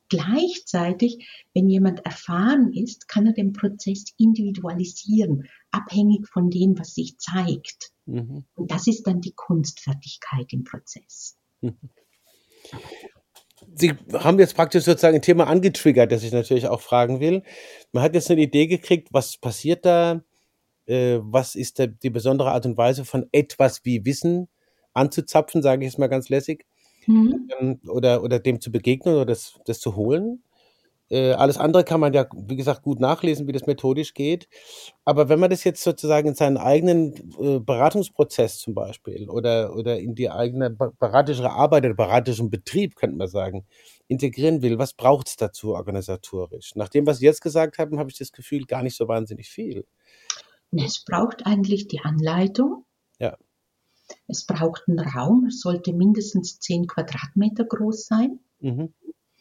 gleichzeitig, 0.09 1.27
wenn 1.53 1.69
jemand 1.69 2.05
erfahren 2.05 2.73
ist, 2.73 3.07
kann 3.07 3.27
er 3.27 3.33
den 3.33 3.53
Prozess 3.53 4.05
individualisieren, 4.17 5.47
abhängig 5.69 6.27
von 6.27 6.49
dem, 6.49 6.77
was 6.77 6.95
sich 6.95 7.17
zeigt. 7.17 7.91
Mhm. 8.11 8.43
Und 8.55 8.71
das 8.71 8.87
ist 8.87 9.07
dann 9.07 9.21
die 9.21 9.33
Kunstfertigkeit 9.33 10.51
im 10.51 10.63
Prozess. 10.63 11.37
Mhm. 11.61 11.77
Sie 13.75 13.93
haben 14.13 14.39
jetzt 14.39 14.55
praktisch 14.55 14.83
sozusagen 14.83 15.15
ein 15.15 15.21
Thema 15.21 15.47
angetriggert, 15.47 16.11
das 16.11 16.23
ich 16.23 16.31
natürlich 16.31 16.67
auch 16.67 16.81
fragen 16.81 17.19
will. 17.19 17.43
Man 17.91 18.03
hat 18.03 18.15
jetzt 18.15 18.31
eine 18.31 18.41
Idee 18.41 18.67
gekriegt, 18.67 19.09
was 19.11 19.37
passiert 19.37 19.85
da, 19.85 20.23
äh, 20.87 21.19
was 21.21 21.55
ist 21.55 21.79
die 21.79 22.09
besondere 22.09 22.51
Art 22.51 22.65
und 22.65 22.75
Weise 22.75 23.05
von 23.05 23.27
etwas 23.31 23.85
wie 23.85 24.03
Wissen 24.03 24.49
anzuzapfen, 24.93 25.61
sage 25.61 25.85
ich 25.85 25.93
es 25.93 25.97
mal 25.97 26.07
ganz 26.07 26.29
lässig, 26.29 26.65
mhm. 27.05 27.49
ähm, 27.59 27.79
oder, 27.87 28.23
oder 28.23 28.39
dem 28.39 28.59
zu 28.59 28.71
begegnen 28.71 29.15
oder 29.15 29.27
das, 29.27 29.59
das 29.65 29.79
zu 29.79 29.95
holen. 29.95 30.43
Äh, 31.11 31.33
alles 31.33 31.57
andere 31.57 31.83
kann 31.83 31.99
man 31.99 32.13
ja, 32.13 32.25
wie 32.33 32.55
gesagt, 32.55 32.83
gut 32.83 33.01
nachlesen, 33.01 33.45
wie 33.45 33.51
das 33.51 33.67
methodisch 33.67 34.13
geht. 34.13 34.47
Aber 35.03 35.27
wenn 35.27 35.41
man 35.41 35.49
das 35.49 35.65
jetzt 35.65 35.83
sozusagen 35.83 36.29
in 36.29 36.35
seinen 36.35 36.55
eigenen 36.55 37.13
äh, 37.37 37.59
Beratungsprozess 37.59 38.59
zum 38.59 38.73
Beispiel 38.73 39.29
oder, 39.29 39.75
oder 39.75 39.99
in 39.99 40.15
die 40.15 40.29
eigene 40.29 40.69
beratische 40.69 41.49
Arbeit 41.51 41.83
oder 41.83 41.95
beratischen 41.95 42.49
Betrieb, 42.49 42.95
könnte 42.95 43.17
man 43.17 43.27
sagen, 43.27 43.65
integrieren 44.07 44.61
will, 44.61 44.79
was 44.79 44.93
braucht 44.93 45.27
es 45.27 45.35
dazu 45.35 45.75
organisatorisch? 45.75 46.75
Nach 46.75 46.87
dem, 46.87 47.05
was 47.05 47.17
Sie 47.17 47.25
jetzt 47.25 47.41
gesagt 47.41 47.77
haben, 47.77 47.99
habe 47.99 48.09
ich 48.09 48.17
das 48.17 48.31
Gefühl, 48.31 48.63
gar 48.63 48.81
nicht 48.81 48.95
so 48.95 49.09
wahnsinnig 49.09 49.49
viel. 49.49 49.85
Es 50.71 51.03
braucht 51.03 51.45
eigentlich 51.45 51.89
die 51.89 51.99
Anleitung. 51.99 52.85
Ja. 53.19 53.35
Es 54.27 54.45
braucht 54.45 54.83
einen 54.87 54.99
Raum, 54.99 55.47
es 55.47 55.59
sollte 55.59 55.91
mindestens 55.91 56.59
10 56.61 56.87
Quadratmeter 56.87 57.65
groß 57.65 58.05
sein. 58.05 58.39
Mhm. 58.59 58.93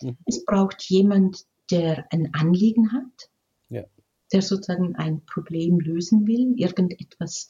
Mhm. 0.03 0.17
Es 0.27 0.45
braucht 0.45 0.83
jemand, 0.83 1.47
der 1.71 2.07
ein 2.11 2.33
Anliegen 2.35 2.93
hat, 2.93 3.31
ja. 3.69 3.85
der 4.33 4.43
sozusagen 4.43 4.97
ein 4.97 5.25
Problem 5.27 5.79
lösen 5.79 6.27
will, 6.27 6.55
irgendetwas 6.57 7.49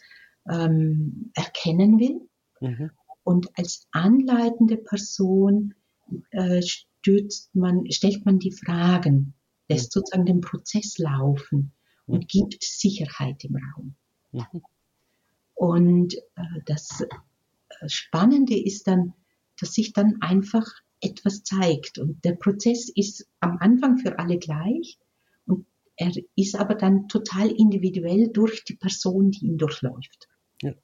ähm, 0.49 1.31
erkennen 1.35 1.99
will. 1.99 2.21
Mhm. 2.61 2.91
Und 3.25 3.49
als 3.59 3.87
anleitende 3.93 4.77
Person 4.77 5.75
äh, 6.31 6.63
stürzt 6.63 7.55
man, 7.55 7.91
stellt 7.91 8.25
man 8.25 8.39
die 8.39 8.53
Fragen, 8.53 9.35
lässt 9.69 9.95
mhm. 9.95 10.01
sozusagen 10.01 10.27
den 10.27 10.41
Prozess 10.41 10.99
laufen 10.99 11.73
und 12.07 12.25
mhm. 12.25 12.27
gibt 12.27 12.63
Sicherheit 12.63 13.45
im 13.45 13.57
Raum. 13.57 13.95
Mhm. 14.33 14.63
Und 15.55 16.15
äh, 16.37 16.61
das 16.67 17.01
äh, 17.01 17.89
Spannende 17.89 18.59
ist 18.59 18.87
dann, 18.87 19.15
dass 19.59 19.75
sich 19.75 19.93
dann 19.93 20.17
einfach 20.21 20.67
etwas 21.01 21.43
zeigt. 21.43 21.99
Und 21.99 22.25
der 22.25 22.33
Prozess 22.33 22.91
ist 22.95 23.27
am 23.41 23.59
Anfang 23.61 23.99
für 23.99 24.19
alle 24.19 24.39
gleich 24.39 24.99
und 25.47 25.67
er 25.97 26.13
ist 26.37 26.57
aber 26.57 26.75
dann 26.75 27.09
total 27.09 27.51
individuell 27.51 28.29
durch 28.29 28.65
die 28.65 28.77
Person, 28.77 29.31
die 29.31 29.47
ihn 29.47 29.59
durchläuft. 29.59 30.29
Ja. 30.63 30.75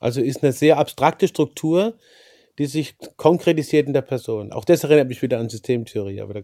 Also 0.00 0.20
ist 0.20 0.42
eine 0.42 0.52
sehr 0.52 0.78
abstrakte 0.78 1.28
Struktur, 1.28 1.98
die 2.58 2.66
sich 2.66 2.96
konkretisiert 3.16 3.86
in 3.86 3.92
der 3.92 4.02
Person. 4.02 4.52
Auch 4.52 4.64
das 4.64 4.84
erinnert 4.84 5.08
mich 5.08 5.22
wieder 5.22 5.38
an 5.38 5.48
Systemtheorie, 5.48 6.20
aber 6.20 6.34
da 6.34 6.40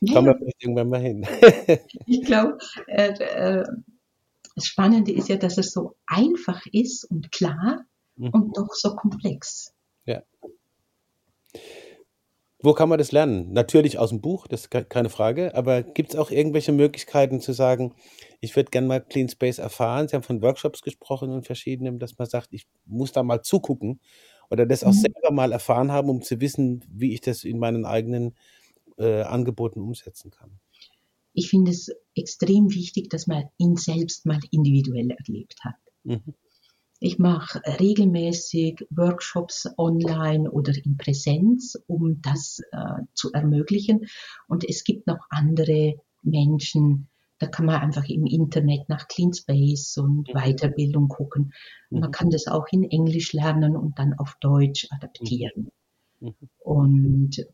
ja. 0.00 0.14
kommen 0.14 0.26
wir 0.28 0.36
vielleicht 0.38 0.62
irgendwann 0.62 0.88
mal 0.88 1.00
hin. 1.00 1.26
ich 2.06 2.22
glaube, 2.22 2.58
äh, 2.86 3.64
das 4.54 4.66
Spannende 4.66 5.12
ist 5.12 5.28
ja, 5.28 5.36
dass 5.36 5.58
es 5.58 5.70
so 5.70 5.96
einfach 6.06 6.62
ist 6.72 7.04
und 7.04 7.30
klar 7.30 7.84
mhm. 8.16 8.30
und 8.30 8.56
doch 8.56 8.72
so 8.72 8.96
komplex. 8.96 9.72
Ja. 10.04 10.22
Wo 12.60 12.72
kann 12.72 12.88
man 12.88 12.98
das 12.98 13.12
lernen? 13.12 13.52
Natürlich 13.52 13.98
aus 13.98 14.10
dem 14.10 14.20
Buch, 14.20 14.48
das 14.48 14.62
ist 14.62 14.70
keine 14.70 15.10
Frage, 15.10 15.54
aber 15.54 15.84
gibt 15.84 16.10
es 16.10 16.16
auch 16.16 16.32
irgendwelche 16.32 16.72
Möglichkeiten 16.72 17.40
zu 17.40 17.52
sagen, 17.52 17.94
ich 18.40 18.56
würde 18.56 18.70
gerne 18.70 18.88
mal 18.88 19.00
Clean 19.00 19.28
Space 19.28 19.58
erfahren? 19.58 20.08
Sie 20.08 20.16
haben 20.16 20.24
von 20.24 20.42
Workshops 20.42 20.82
gesprochen 20.82 21.30
und 21.30 21.46
verschiedenen, 21.46 22.00
dass 22.00 22.18
man 22.18 22.28
sagt, 22.28 22.48
ich 22.52 22.66
muss 22.84 23.12
da 23.12 23.22
mal 23.22 23.42
zugucken 23.42 24.00
oder 24.50 24.66
das 24.66 24.82
auch 24.82 24.92
mhm. 24.92 25.00
selber 25.00 25.30
mal 25.30 25.52
erfahren 25.52 25.92
haben, 25.92 26.10
um 26.10 26.20
zu 26.20 26.40
wissen, 26.40 26.84
wie 26.88 27.14
ich 27.14 27.20
das 27.20 27.44
in 27.44 27.60
meinen 27.60 27.84
eigenen 27.84 28.34
äh, 28.98 29.22
Angeboten 29.22 29.80
umsetzen 29.80 30.32
kann. 30.32 30.58
Ich 31.34 31.50
finde 31.50 31.70
es 31.70 31.92
extrem 32.16 32.74
wichtig, 32.74 33.10
dass 33.10 33.28
man 33.28 33.44
ihn 33.58 33.76
selbst 33.76 34.26
mal 34.26 34.40
individuell 34.50 35.10
erlebt 35.12 35.60
hat. 35.62 35.76
Mhm. 36.02 36.34
Ich 37.00 37.18
mache 37.18 37.60
regelmäßig 37.64 38.86
Workshops 38.90 39.68
online 39.76 40.50
oder 40.50 40.72
in 40.84 40.96
Präsenz, 40.96 41.78
um 41.86 42.20
das 42.22 42.60
äh, 42.72 43.02
zu 43.14 43.32
ermöglichen. 43.32 44.06
Und 44.48 44.68
es 44.68 44.82
gibt 44.82 45.06
noch 45.06 45.26
andere 45.30 45.94
Menschen, 46.22 47.08
da 47.38 47.46
kann 47.46 47.66
man 47.66 47.80
einfach 47.80 48.08
im 48.08 48.26
Internet 48.26 48.88
nach 48.88 49.06
Clean 49.06 49.32
Space 49.32 49.96
und 49.96 50.28
mhm. 50.28 50.32
Weiterbildung 50.34 51.08
gucken. 51.08 51.52
Mhm. 51.90 52.00
Man 52.00 52.10
kann 52.10 52.30
das 52.30 52.48
auch 52.48 52.66
in 52.72 52.82
Englisch 52.82 53.32
lernen 53.32 53.76
und 53.76 53.98
dann 53.98 54.14
auf 54.14 54.36
Deutsch 54.40 54.88
adaptieren. 54.90 55.70
Mhm. 56.20 56.28
mhm. 56.28 56.48
Und 56.58 57.46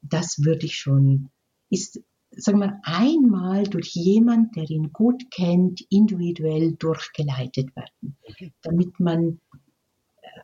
das 0.00 0.44
würde 0.44 0.66
ich 0.66 0.76
schon, 0.76 1.30
ist 1.70 2.00
sagen 2.36 2.58
wir, 2.60 2.80
einmal 2.82 3.64
durch 3.64 3.94
jemand, 3.94 4.56
der 4.56 4.68
ihn 4.68 4.92
gut 4.92 5.30
kennt, 5.30 5.82
individuell 5.90 6.72
durchgeleitet 6.72 7.74
werden, 7.76 8.16
damit 8.62 8.98
man, 8.98 9.40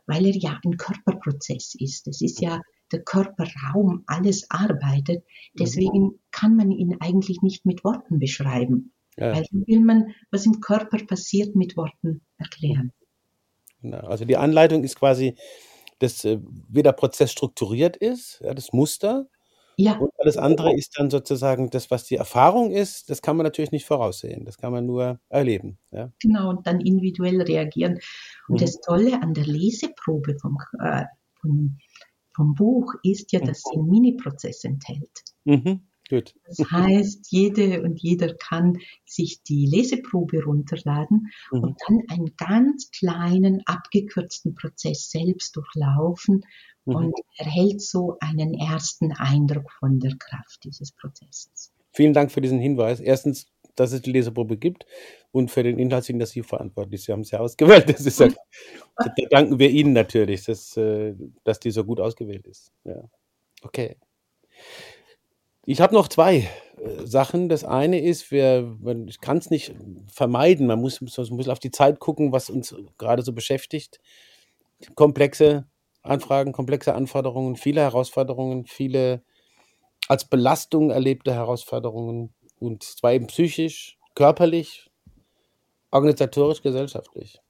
weil 0.06 0.26
er 0.26 0.36
ja 0.36 0.60
ein 0.64 0.76
Körperprozess 0.76 1.74
ist, 1.78 2.06
es 2.08 2.20
ist 2.20 2.40
ja 2.40 2.60
der 2.92 3.02
Körperraum, 3.02 4.04
alles 4.06 4.50
arbeitet, 4.50 5.24
deswegen 5.58 6.18
kann 6.30 6.56
man 6.56 6.70
ihn 6.70 6.96
eigentlich 7.00 7.42
nicht 7.42 7.66
mit 7.66 7.84
Worten 7.84 8.18
beschreiben, 8.18 8.92
ja. 9.16 9.34
weil 9.34 9.44
dann 9.50 9.66
will 9.66 9.80
man, 9.80 10.14
was 10.30 10.46
im 10.46 10.60
Körper 10.60 10.98
passiert, 11.06 11.54
mit 11.54 11.76
Worten 11.76 12.22
erklären. 12.38 12.92
Genau. 13.82 14.06
Also 14.06 14.24
die 14.24 14.36
Anleitung 14.36 14.84
ist 14.84 14.96
quasi, 14.96 15.36
dass, 15.98 16.24
äh, 16.24 16.38
wie 16.68 16.82
der 16.82 16.92
Prozess 16.92 17.32
strukturiert 17.32 17.96
ist, 17.96 18.40
ja, 18.42 18.54
das 18.54 18.72
Muster, 18.72 19.28
Ja. 19.80 19.96
Und 19.96 20.10
alles 20.18 20.36
andere 20.36 20.74
ist 20.74 20.98
dann 20.98 21.08
sozusagen 21.08 21.70
das, 21.70 21.88
was 21.88 22.04
die 22.04 22.16
Erfahrung 22.16 22.72
ist, 22.72 23.10
das 23.10 23.22
kann 23.22 23.36
man 23.36 23.44
natürlich 23.44 23.70
nicht 23.70 23.86
voraussehen. 23.86 24.44
Das 24.44 24.58
kann 24.58 24.72
man 24.72 24.86
nur 24.86 25.20
erleben. 25.28 25.78
Ja. 25.92 26.12
Genau, 26.20 26.50
und 26.50 26.66
dann 26.66 26.80
individuell 26.80 27.40
reagieren. 27.40 28.00
Und 28.48 28.56
mhm. 28.56 28.58
das 28.58 28.80
Tolle 28.80 29.22
an 29.22 29.34
der 29.34 29.46
Leseprobe 29.46 30.36
vom, 30.40 30.58
äh, 30.80 31.04
vom, 31.40 31.78
vom 32.34 32.54
Buch 32.56 32.92
ist 33.04 33.30
ja, 33.30 33.38
dass 33.38 33.62
sie 33.62 33.78
einen 33.78 33.88
Mini-Prozess 33.88 34.64
enthält. 34.64 35.22
Mhm. 35.44 35.86
Gut. 36.08 36.34
Das 36.46 36.58
heißt, 36.72 37.30
jede 37.30 37.82
und 37.82 38.00
jeder 38.00 38.34
kann 38.34 38.78
sich 39.04 39.42
die 39.44 39.66
Leseprobe 39.66 40.42
runterladen 40.42 41.28
mhm. 41.52 41.60
und 41.60 41.76
dann 41.86 42.02
einen 42.08 42.34
ganz 42.36 42.90
kleinen, 42.90 43.62
abgekürzten 43.66 44.56
Prozess 44.56 45.10
selbst 45.10 45.54
durchlaufen 45.54 46.42
mhm. 46.88 46.96
und 46.96 47.14
erhält 47.36 47.80
so 47.80 48.16
einen 48.20 48.54
ersten 48.54 49.12
Eindruck 49.12 49.70
von 49.78 50.00
der 50.00 50.16
Kraft 50.18 50.64
dieses 50.64 50.92
Prozesses. 50.92 51.72
Vielen 51.92 52.12
Dank 52.12 52.30
für 52.30 52.40
diesen 52.40 52.58
Hinweis. 52.58 53.00
Erstens, 53.00 53.46
dass 53.74 53.92
es 53.92 54.02
die 54.02 54.12
Leseprobe 54.12 54.56
gibt 54.56 54.86
und 55.30 55.50
für 55.50 55.62
den 55.62 55.78
Inhalt 55.78 56.04
sind 56.04 56.18
das 56.18 56.30
Sie 56.30 56.42
verantwortlich. 56.42 57.04
Sie 57.04 57.12
haben 57.12 57.20
es 57.20 57.30
ja 57.30 57.40
ausgewählt. 57.40 57.88
Das 57.88 58.00
ist 58.00 58.20
ja, 58.20 58.28
da 58.96 59.12
danken 59.30 59.58
wir 59.58 59.70
Ihnen 59.70 59.92
natürlich, 59.92 60.44
dass, 60.44 60.76
äh, 60.76 61.14
dass 61.44 61.60
die 61.60 61.70
so 61.70 61.84
gut 61.84 62.00
ausgewählt 62.00 62.46
ist. 62.46 62.72
Ja. 62.84 63.02
Okay. 63.62 63.96
Ich 65.64 65.80
habe 65.80 65.94
noch 65.94 66.08
zwei 66.08 66.48
äh, 66.78 67.04
Sachen. 67.04 67.48
Das 67.48 67.64
eine 67.64 68.00
ist, 68.00 68.30
wir, 68.30 68.76
man 68.80 69.10
kann 69.20 69.38
es 69.38 69.50
nicht 69.50 69.74
vermeiden. 70.10 70.66
Man 70.66 70.80
muss, 70.80 71.00
man 71.00 71.36
muss 71.36 71.48
auf 71.48 71.58
die 71.58 71.70
Zeit 71.70 72.00
gucken, 72.00 72.32
was 72.32 72.50
uns 72.50 72.74
gerade 72.96 73.22
so 73.22 73.32
beschäftigt. 73.32 74.00
Komplexe 74.94 75.66
Anfragen, 76.08 76.52
komplexe 76.52 76.94
Anforderungen, 76.94 77.56
viele 77.56 77.80
Herausforderungen, 77.80 78.66
viele 78.66 79.22
als 80.08 80.24
Belastung 80.24 80.90
erlebte 80.90 81.32
Herausforderungen. 81.34 82.34
Und 82.58 82.82
zwar 82.82 83.12
eben 83.12 83.26
psychisch, 83.28 83.98
körperlich, 84.14 84.90
organisatorisch, 85.90 86.62
gesellschaftlich 86.62 87.40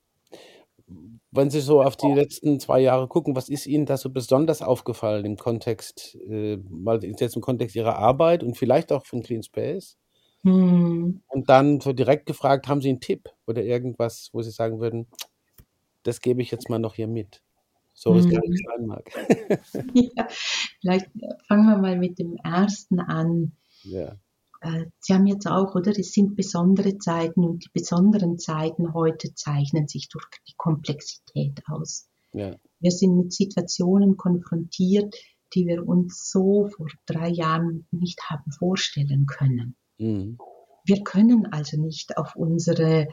wenn 1.30 1.50
Sie 1.50 1.60
so 1.60 1.82
auf 1.82 1.96
die 1.96 2.12
letzten 2.12 2.58
zwei 2.60 2.80
Jahre 2.80 3.08
gucken, 3.08 3.36
was 3.36 3.48
ist 3.48 3.66
Ihnen 3.66 3.86
da 3.86 3.96
so 3.96 4.10
besonders 4.10 4.62
aufgefallen 4.62 5.24
im 5.24 5.36
Kontext, 5.36 6.16
äh, 6.28 6.56
mal 6.68 7.00
jetzt 7.02 7.36
im 7.36 7.42
Kontext 7.42 7.76
Ihrer 7.76 7.96
Arbeit 7.96 8.42
und 8.42 8.56
vielleicht 8.56 8.92
auch 8.92 9.04
von 9.04 9.22
Clean 9.22 9.42
Space? 9.42 9.98
Hm. 10.42 11.20
Und 11.26 11.48
dann 11.50 11.80
so 11.80 11.92
direkt 11.92 12.26
gefragt, 12.26 12.68
haben 12.68 12.80
Sie 12.80 12.88
einen 12.88 13.00
Tipp 13.00 13.28
oder 13.46 13.62
irgendwas, 13.62 14.30
wo 14.32 14.40
Sie 14.40 14.50
sagen 14.50 14.80
würden, 14.80 15.08
das 16.04 16.20
gebe 16.20 16.40
ich 16.40 16.50
jetzt 16.50 16.70
mal 16.70 16.78
noch 16.78 16.94
hier 16.94 17.08
mit? 17.08 17.42
So 18.00 18.14
es 18.14 18.28
gar 18.28 18.40
nicht 18.46 18.64
sein 18.64 18.86
mag. 18.86 19.10
ja, 19.92 20.28
vielleicht 20.80 21.10
fangen 21.48 21.66
wir 21.66 21.78
mal 21.78 21.98
mit 21.98 22.20
dem 22.20 22.36
ersten 22.36 23.00
an. 23.00 23.56
Ja. 23.82 24.16
Äh, 24.60 24.84
Sie 25.00 25.14
haben 25.14 25.26
jetzt 25.26 25.48
auch, 25.48 25.74
oder? 25.74 25.90
Es 25.90 26.12
sind 26.12 26.36
besondere 26.36 26.98
Zeiten 26.98 27.42
und 27.42 27.64
die 27.64 27.70
besonderen 27.72 28.38
Zeiten 28.38 28.94
heute 28.94 29.34
zeichnen 29.34 29.88
sich 29.88 30.08
durch 30.10 30.24
die 30.48 30.54
Komplexität 30.56 31.60
aus. 31.66 32.08
Ja. 32.34 32.54
Wir 32.78 32.92
sind 32.92 33.16
mit 33.16 33.32
Situationen 33.32 34.16
konfrontiert, 34.16 35.16
die 35.54 35.66
wir 35.66 35.88
uns 35.88 36.30
so 36.30 36.68
vor 36.68 36.86
drei 37.04 37.30
Jahren 37.30 37.88
nicht 37.90 38.20
haben 38.30 38.52
vorstellen 38.52 39.26
können. 39.26 39.74
Mhm. 39.98 40.38
Wir 40.84 41.02
können 41.02 41.46
also 41.46 41.80
nicht 41.80 42.16
auf 42.16 42.36
unsere, 42.36 43.08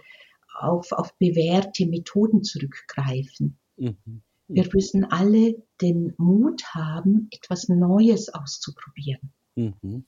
auf, 0.59 0.91
auf 0.91 1.17
bewährte 1.17 1.87
Methoden 1.87 2.43
zurückgreifen. 2.43 3.57
Mhm. 3.77 4.21
Wir 4.47 4.69
müssen 4.71 5.05
alle 5.05 5.55
den 5.81 6.13
Mut 6.17 6.63
haben, 6.73 7.27
etwas 7.31 7.67
Neues 7.67 8.29
auszuprobieren. 8.29 9.31
Mhm 9.55 10.05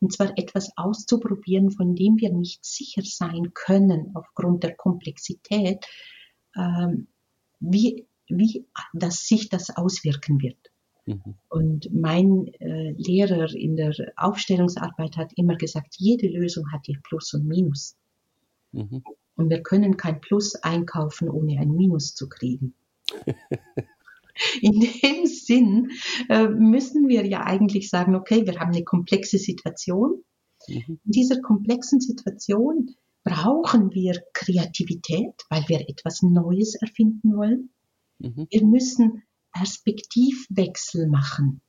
und 0.00 0.12
zwar 0.12 0.36
etwas 0.38 0.70
auszuprobieren, 0.76 1.70
von 1.70 1.94
dem 1.94 2.18
wir 2.18 2.32
nicht 2.32 2.64
sicher 2.64 3.02
sein 3.04 3.52
können 3.54 4.12
aufgrund 4.14 4.62
der 4.62 4.74
Komplexität, 4.74 5.84
ähm, 6.56 7.08
wie, 7.60 8.06
wie 8.28 8.66
das 8.92 9.26
sich 9.26 9.48
das 9.48 9.76
auswirken 9.76 10.40
wird. 10.40 10.70
Mhm. 11.06 11.34
Und 11.48 11.88
mein 11.92 12.48
äh, 12.60 12.92
Lehrer 12.92 13.52
in 13.54 13.76
der 13.76 13.94
Aufstellungsarbeit 14.16 15.16
hat 15.16 15.32
immer 15.36 15.56
gesagt, 15.56 15.94
jede 15.98 16.28
Lösung 16.28 16.70
hat 16.72 16.88
ihr 16.88 16.98
Plus 17.02 17.32
und 17.34 17.46
Minus. 17.46 17.96
Mhm. 18.72 19.02
Und 19.36 19.50
wir 19.50 19.62
können 19.62 19.96
kein 19.96 20.20
Plus 20.20 20.56
einkaufen, 20.56 21.30
ohne 21.30 21.58
ein 21.58 21.70
Minus 21.70 22.14
zu 22.14 22.28
kriegen. 22.28 22.74
In 24.60 24.80
dem 24.80 25.26
Sinn 25.26 25.90
äh, 26.28 26.46
müssen 26.48 27.08
wir 27.08 27.26
ja 27.26 27.44
eigentlich 27.44 27.88
sagen, 27.88 28.14
okay, 28.14 28.46
wir 28.46 28.60
haben 28.60 28.72
eine 28.72 28.84
komplexe 28.84 29.38
Situation. 29.38 30.22
Mhm. 30.68 30.98
In 31.04 31.10
dieser 31.10 31.40
komplexen 31.40 32.00
Situation 32.00 32.94
brauchen 33.24 33.92
wir 33.92 34.22
Kreativität, 34.34 35.34
weil 35.48 35.64
wir 35.68 35.88
etwas 35.88 36.22
Neues 36.22 36.74
erfinden 36.76 37.36
wollen. 37.36 37.70
Mhm. 38.18 38.46
Wir 38.50 38.64
müssen 38.64 39.22
Perspektivwechsel 39.52 41.08
machen, 41.08 41.60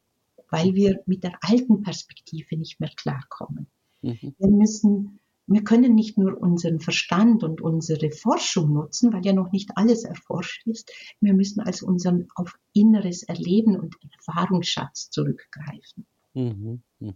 weil 0.50 0.76
wir 0.76 1.02
mit 1.06 1.24
der 1.24 1.38
alten 1.42 1.82
Perspektive 1.84 2.58
nicht 2.58 2.80
mehr 2.80 2.92
klarkommen. 2.96 3.68
Mhm. 4.02 4.36
Wir 4.38 4.50
müssen 4.50 5.20
wir 5.48 5.64
können 5.64 5.96
nicht 5.96 6.18
nur 6.18 6.38
unseren 6.40 6.82
Verstand 6.82 7.42
und 7.42 7.62
unsere 7.62 8.12
Forschung 8.12 8.74
nutzen, 8.74 9.14
weil 9.14 9.26
ja 9.26 9.32
noch 9.32 9.54
nicht 9.54 9.72
alles 9.76 10.04
erforscht 10.04 10.68
ist. 10.68 10.92
Wir 11.22 11.34
müssen 11.34 11.62
also 11.62 11.88
unseren 11.88 12.28
auf 12.36 12.60
inneres 12.74 13.24
Erleben 13.24 13.80
und 13.80 13.96
Erfahrungsschatz 14.18 15.10
zurückgreifen. 15.10 16.06
Mhm. 16.34 16.82
Mhm. 17.00 17.16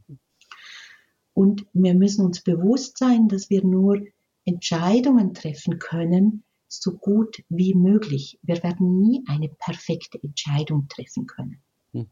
Und 1.34 1.66
wir 1.74 1.94
müssen 1.94 2.26
uns 2.26 2.42
bewusst 2.42 2.98
sein, 2.98 3.28
dass 3.28 3.50
wir 3.50 3.66
nur 3.66 4.02
Entscheidungen 4.46 5.34
treffen 5.34 5.78
können, 5.78 6.44
so 6.70 6.94
gut 6.94 7.44
wie 7.50 7.74
möglich. 7.74 8.40
Wir 8.44 8.64
werden 8.64 9.02
nie 9.02 9.24
eine 9.28 9.50
perfekte 9.50 10.24
Entscheidung 10.24 10.88
treffen 10.88 11.28
können. 11.28 11.62
Mhm. 11.92 12.08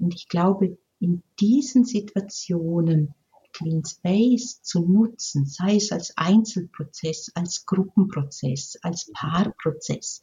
Und 0.00 0.14
ich 0.14 0.28
glaube, 0.28 0.76
in 0.98 1.22
diesen 1.38 1.84
Situationen 1.84 3.14
Clean 3.54 3.82
Space 3.84 4.60
zu 4.62 4.80
nutzen, 4.82 5.46
sei 5.46 5.76
es 5.76 5.90
als 5.90 6.12
Einzelprozess, 6.16 7.30
als 7.34 7.64
Gruppenprozess, 7.64 8.76
als 8.82 9.10
Paarprozess, 9.14 10.20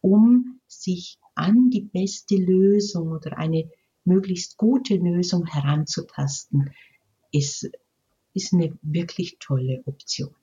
um 0.00 0.60
sich 0.66 1.18
an 1.34 1.70
die 1.70 1.82
beste 1.82 2.36
Lösung 2.36 3.12
oder 3.12 3.38
eine 3.38 3.70
möglichst 4.04 4.56
gute 4.56 4.96
Lösung 4.96 5.46
heranzutasten, 5.46 6.70
ist, 7.32 7.70
ist 8.34 8.52
eine 8.52 8.76
wirklich 8.82 9.36
tolle 9.38 9.82
Option. 9.86 10.34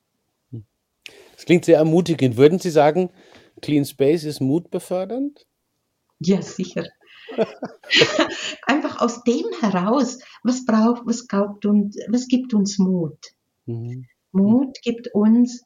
Das 1.33 1.45
klingt 1.45 1.65
sehr 1.65 1.77
ermutigend. 1.77 2.37
Würden 2.37 2.59
Sie 2.59 2.71
sagen, 2.71 3.09
Clean 3.61 3.85
Space 3.85 4.23
ist 4.23 4.39
mutbefördernd? 4.39 5.47
Ja, 6.19 6.41
sicher. 6.41 6.87
Einfach 8.65 9.01
aus 9.01 9.23
dem 9.23 9.45
heraus, 9.59 10.19
was 10.43 10.65
braucht, 10.65 11.05
was 11.05 11.27
glaubt 11.27 11.65
und 11.65 11.95
was 12.07 12.27
gibt 12.27 12.53
uns 12.53 12.77
Mut? 12.79 13.19
Mhm. 13.65 14.05
Mut 14.31 14.77
gibt 14.81 15.13
uns 15.13 15.63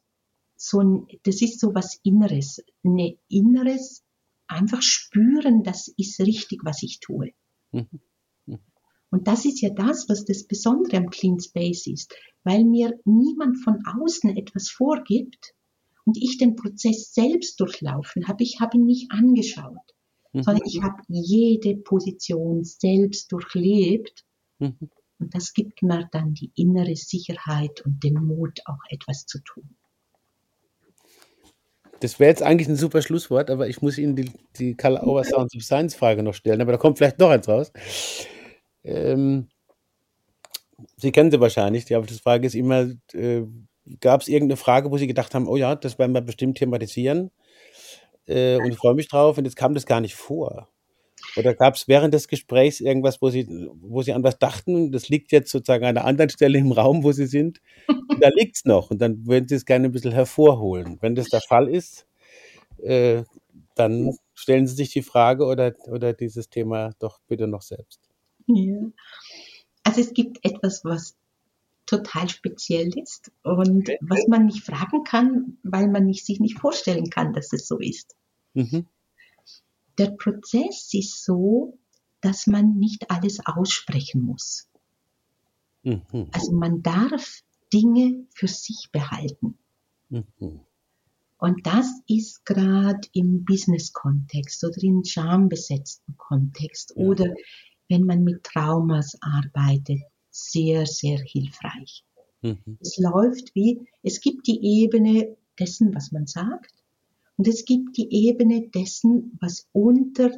so 0.56 0.80
ein, 0.80 1.06
das 1.24 1.42
ist 1.42 1.60
so 1.60 1.74
was 1.74 1.98
Inneres, 2.04 2.62
ein 2.84 3.18
Inneres, 3.28 4.04
einfach 4.46 4.82
spüren, 4.82 5.62
das 5.62 5.88
ist 5.96 6.20
richtig, 6.20 6.60
was 6.64 6.82
ich 6.82 7.00
tue. 7.00 7.32
Mhm. 7.72 7.88
Mhm. 8.46 8.58
Und 9.10 9.26
das 9.26 9.44
ist 9.44 9.60
ja 9.60 9.70
das, 9.70 10.08
was 10.08 10.24
das 10.24 10.44
Besondere 10.44 10.98
am 10.98 11.10
Clean 11.10 11.40
Space 11.40 11.86
ist, 11.86 12.14
weil 12.44 12.64
mir 12.64 12.98
niemand 13.04 13.58
von 13.58 13.82
außen 13.84 14.36
etwas 14.36 14.68
vorgibt 14.68 15.54
und 16.04 16.16
ich 16.16 16.38
den 16.38 16.56
Prozess 16.56 17.12
selbst 17.12 17.60
durchlaufen 17.60 18.28
habe. 18.28 18.42
Ich 18.42 18.60
habe 18.60 18.76
ihn 18.76 18.84
nicht 18.84 19.10
angeschaut 19.10 19.92
Mhm. 20.32 20.42
sondern 20.42 20.66
ich 20.66 20.82
habe 20.82 21.02
jede 21.08 21.76
Position 21.76 22.64
selbst 22.64 23.30
durchlebt. 23.32 24.24
Mhm. 24.58 24.90
Und 25.18 25.34
das 25.34 25.52
gibt 25.52 25.82
mir 25.82 26.08
dann 26.10 26.34
die 26.34 26.50
innere 26.56 26.96
Sicherheit 26.96 27.80
und 27.84 28.02
den 28.02 28.14
Mut, 28.14 28.60
auch 28.64 28.80
etwas 28.90 29.26
zu 29.26 29.38
tun. 29.40 29.76
Das 32.00 32.18
wäre 32.18 32.30
jetzt 32.30 32.42
eigentlich 32.42 32.68
ein 32.68 32.76
super 32.76 33.02
Schlusswort, 33.02 33.48
aber 33.48 33.68
ich 33.68 33.80
muss 33.80 33.96
Ihnen 33.96 34.16
die, 34.16 34.32
die 34.58 34.74
Karl 34.74 34.98
Auer 34.98 35.22
Sounds 35.22 35.54
of 35.54 35.62
Science 35.62 35.94
Frage 35.94 36.24
noch 36.24 36.34
stellen, 36.34 36.60
aber 36.60 36.72
da 36.72 36.78
kommt 36.78 36.98
vielleicht 36.98 37.20
noch 37.20 37.30
eins 37.30 37.48
raus. 37.48 37.72
Ähm, 38.82 39.46
Sie 40.96 41.12
kennen 41.12 41.30
sie 41.30 41.40
wahrscheinlich, 41.40 41.84
die 41.84 41.94
Frage 41.94 42.46
ist 42.46 42.54
immer, 42.54 42.90
äh, 43.12 43.42
gab 44.00 44.20
es 44.20 44.28
irgendeine 44.28 44.56
Frage, 44.56 44.90
wo 44.90 44.96
Sie 44.96 45.06
gedacht 45.06 45.34
haben, 45.34 45.48
oh 45.48 45.56
ja, 45.56 45.74
das 45.74 45.98
werden 45.98 46.12
wir 46.12 46.20
bestimmt 46.20 46.58
thematisieren? 46.58 47.30
Äh, 48.26 48.56
und 48.56 48.70
ich 48.70 48.76
freue 48.76 48.94
mich 48.94 49.08
drauf 49.08 49.38
und 49.38 49.44
jetzt 49.44 49.56
kam 49.56 49.74
das 49.74 49.86
gar 49.86 50.00
nicht 50.00 50.14
vor. 50.14 50.68
Oder 51.36 51.54
gab 51.54 51.76
es 51.76 51.88
während 51.88 52.12
des 52.12 52.28
Gesprächs 52.28 52.80
irgendwas, 52.80 53.22
wo 53.22 53.30
Sie, 53.30 53.46
wo 53.80 54.02
Sie 54.02 54.12
an 54.12 54.22
was 54.22 54.38
dachten, 54.38 54.92
das 54.92 55.08
liegt 55.08 55.32
jetzt 55.32 55.50
sozusagen 55.50 55.84
an 55.84 55.96
einer 55.96 56.06
anderen 56.06 56.30
Stelle 56.30 56.58
im 56.58 56.72
Raum, 56.72 57.04
wo 57.04 57.12
Sie 57.12 57.26
sind, 57.26 57.60
da 58.20 58.28
liegt 58.28 58.56
es 58.56 58.64
noch 58.64 58.90
und 58.90 58.98
dann 58.98 59.26
würden 59.26 59.48
Sie 59.48 59.54
es 59.54 59.64
gerne 59.64 59.86
ein 59.86 59.92
bisschen 59.92 60.12
hervorholen. 60.12 60.98
Wenn 61.00 61.14
das 61.14 61.28
der 61.28 61.40
Fall 61.40 61.68
ist, 61.68 62.06
äh, 62.82 63.22
dann 63.74 64.16
stellen 64.34 64.66
Sie 64.66 64.74
sich 64.74 64.90
die 64.90 65.02
Frage 65.02 65.46
oder, 65.46 65.74
oder 65.86 66.12
dieses 66.12 66.50
Thema 66.50 66.90
doch 66.98 67.20
bitte 67.28 67.46
noch 67.46 67.62
selbst. 67.62 68.00
Ja. 68.46 68.80
Also 69.84 70.00
es 70.00 70.12
gibt 70.12 70.44
etwas, 70.44 70.84
was 70.84 71.16
total 71.92 72.28
speziell 72.28 72.88
ist 72.98 73.30
und 73.42 73.82
okay. 73.82 73.98
was 74.00 74.26
man 74.26 74.46
nicht 74.46 74.64
fragen 74.64 75.04
kann, 75.04 75.58
weil 75.62 75.88
man 75.88 76.06
nicht, 76.06 76.24
sich 76.24 76.40
nicht 76.40 76.58
vorstellen 76.58 77.10
kann, 77.10 77.34
dass 77.34 77.52
es 77.52 77.68
so 77.68 77.78
ist. 77.78 78.16
Mhm. 78.54 78.86
Der 79.98 80.12
Prozess 80.12 80.88
ist 80.94 81.22
so, 81.22 81.78
dass 82.22 82.46
man 82.46 82.78
nicht 82.78 83.10
alles 83.10 83.44
aussprechen 83.44 84.22
muss. 84.22 84.68
Mhm. 85.82 86.28
Also 86.32 86.52
man 86.52 86.82
darf 86.82 87.42
Dinge 87.72 88.26
für 88.34 88.48
sich 88.48 88.88
behalten. 88.90 89.58
Mhm. 90.08 90.60
Und 91.36 91.66
das 91.66 92.00
ist 92.06 92.46
gerade 92.46 93.06
im 93.12 93.44
Business-Kontext 93.44 94.64
oder 94.64 94.82
im 94.82 95.04
schambesetzten 95.04 96.16
Kontext 96.16 96.94
ja. 96.96 97.04
oder 97.04 97.34
wenn 97.88 98.04
man 98.04 98.24
mit 98.24 98.44
Traumas 98.44 99.18
arbeitet, 99.20 100.00
sehr, 100.32 100.86
sehr 100.86 101.18
hilfreich. 101.18 102.04
Mhm. 102.40 102.78
Es 102.80 102.98
läuft 102.98 103.54
wie, 103.54 103.86
es 104.02 104.20
gibt 104.20 104.46
die 104.48 104.82
Ebene 104.82 105.36
dessen, 105.58 105.94
was 105.94 106.10
man 106.10 106.26
sagt, 106.26 106.74
und 107.36 107.48
es 107.48 107.64
gibt 107.64 107.96
die 107.96 108.08
Ebene 108.10 108.68
dessen, 108.68 109.38
was 109.40 109.68
unter, 109.72 110.30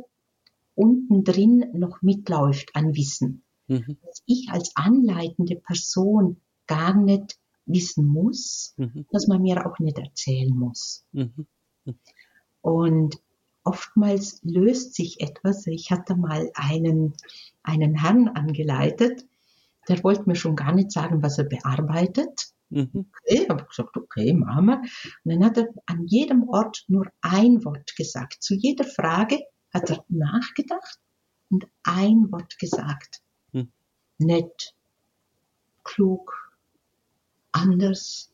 unten 0.74 1.24
drin 1.24 1.66
noch 1.72 2.02
mitläuft 2.02 2.74
an 2.74 2.94
Wissen. 2.94 3.42
Mhm. 3.68 3.96
Was 4.02 4.22
ich 4.26 4.48
als 4.50 4.76
anleitende 4.76 5.56
Person 5.56 6.36
gar 6.66 6.94
nicht 6.94 7.38
wissen 7.66 8.06
muss, 8.06 8.74
mhm. 8.76 9.06
dass 9.10 9.26
man 9.26 9.42
mir 9.42 9.66
auch 9.66 9.78
nicht 9.78 9.98
erzählen 9.98 10.54
muss. 10.56 11.04
Mhm. 11.12 11.46
Und 12.60 13.20
oftmals 13.64 14.40
löst 14.42 14.94
sich 14.94 15.20
etwas. 15.20 15.66
Ich 15.66 15.90
hatte 15.90 16.16
mal 16.16 16.50
einen, 16.54 17.14
einen 17.62 17.94
Herrn 17.94 18.28
angeleitet, 18.28 19.26
der 19.88 20.02
wollte 20.02 20.24
mir 20.26 20.36
schon 20.36 20.56
gar 20.56 20.72
nicht 20.72 20.92
sagen, 20.92 21.22
was 21.22 21.38
er 21.38 21.44
bearbeitet. 21.44 22.48
Mhm. 22.70 23.10
Okay, 23.22 23.46
habe 23.48 23.64
gesagt, 23.64 23.96
okay, 23.96 24.32
machen 24.32 24.66
wir. 24.66 24.78
Und 24.80 25.32
dann 25.32 25.44
hat 25.44 25.58
er 25.58 25.68
an 25.86 26.06
jedem 26.06 26.48
Ort 26.48 26.84
nur 26.88 27.06
ein 27.20 27.64
Wort 27.64 27.94
gesagt. 27.96 28.42
Zu 28.42 28.54
jeder 28.54 28.84
Frage 28.84 29.40
hat 29.72 29.90
er 29.90 30.04
nachgedacht 30.08 30.98
und 31.50 31.66
ein 31.84 32.30
Wort 32.32 32.58
gesagt. 32.58 33.20
Mhm. 33.52 33.70
Nett, 34.18 34.74
klug, 35.84 36.32
anders 37.52 38.32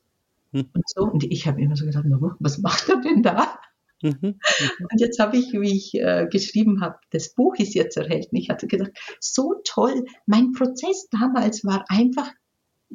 mhm. 0.53 0.71
und 0.73 0.89
so. 0.89 1.03
Und 1.03 1.25
ich 1.25 1.47
habe 1.47 1.61
immer 1.61 1.77
so 1.77 1.85
gedacht, 1.85 2.07
was 2.39 2.59
macht 2.59 2.89
er 2.89 3.01
denn 3.01 3.23
da? 3.23 3.60
Mhm, 4.03 4.19
mhm. 4.23 4.39
Und 4.91 5.01
jetzt 5.01 5.19
habe 5.19 5.37
ich, 5.37 5.53
wie 5.53 5.77
ich 5.77 5.95
äh, 5.95 6.27
geschrieben 6.31 6.81
habe, 6.81 6.99
das 7.11 7.35
Buch 7.35 7.57
ist 7.57 7.75
jetzt 7.75 7.97
erhältlich. 7.97 8.45
Ich 8.45 8.51
hatte 8.51 8.67
gedacht, 8.67 8.93
so 9.21 9.61
toll. 9.65 10.05
Mein 10.27 10.53
Prozess 10.53 11.09
damals 11.11 11.65
war 11.65 11.85
einfach 11.89 12.33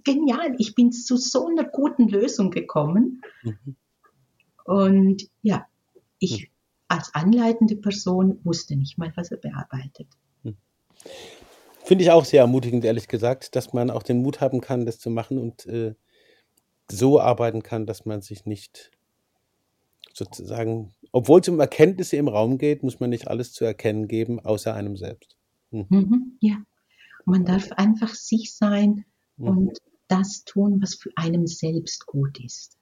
genial. 0.04 0.56
Ich 0.58 0.76
bin 0.76 0.92
zu 0.92 1.18
so 1.18 1.48
einer 1.48 1.64
guten 1.64 2.08
Lösung 2.08 2.52
gekommen. 2.52 3.22
Mhm. 3.44 3.76
Und 4.66 5.30
ja, 5.42 5.68
ich 6.20 6.42
mhm. 6.42 6.48
als 6.88 7.14
anleitende 7.14 7.76
Person 7.76 8.40
wusste 8.44 8.76
nicht 8.76 8.98
mal, 8.98 9.14
was 9.16 9.32
er 9.32 9.38
bearbeitet. 9.38 10.08
Mhm. 10.44 10.58
Finde 11.84 12.04
ich 12.04 12.10
auch 12.10 12.26
sehr 12.26 12.42
ermutigend, 12.42 12.84
ehrlich 12.84 13.08
gesagt, 13.08 13.56
dass 13.56 13.74
man 13.74 13.92
auch 13.92 14.02
den 14.02 14.24
Mut 14.24 14.42
haben 14.42 14.60
kann, 14.60 14.88
das 14.88 14.98
zu 14.98 15.12
machen 15.12 15.38
und 15.38 15.68
äh, 15.68 15.94
so 16.90 17.20
arbeiten 17.20 17.62
kann, 17.62 17.86
dass 17.86 18.06
man 18.06 18.22
sich 18.22 18.46
nicht 18.46 18.92
sozusagen, 20.14 20.95
obwohl 21.16 21.40
es 21.40 21.48
um 21.48 21.62
Erkenntnisse 21.62 22.18
im 22.18 22.28
Raum 22.28 22.58
geht, 22.58 22.84
muss 22.84 23.00
man 23.00 23.10
nicht 23.10 23.30
alles 23.30 23.54
zu 23.54 23.64
erkennen 23.64 24.10
geben, 24.10 24.42
außer 24.42 24.74
einem 24.74 24.98
selbst. 24.98 25.38
Mhm. 25.72 25.86
Mhm, 25.88 26.38
ja, 26.42 26.58
man 27.24 27.46
darf 27.46 27.72
einfach 27.72 28.14
sich 28.14 28.54
sein 28.54 29.06
mhm. 29.38 29.48
und 29.48 29.78
das 30.10 30.44
tun, 30.44 30.82
was 30.82 30.96
für 30.96 31.12
einem 31.16 31.48
selbst 31.48 32.06
gut 32.06 32.38
ist. 32.44 32.78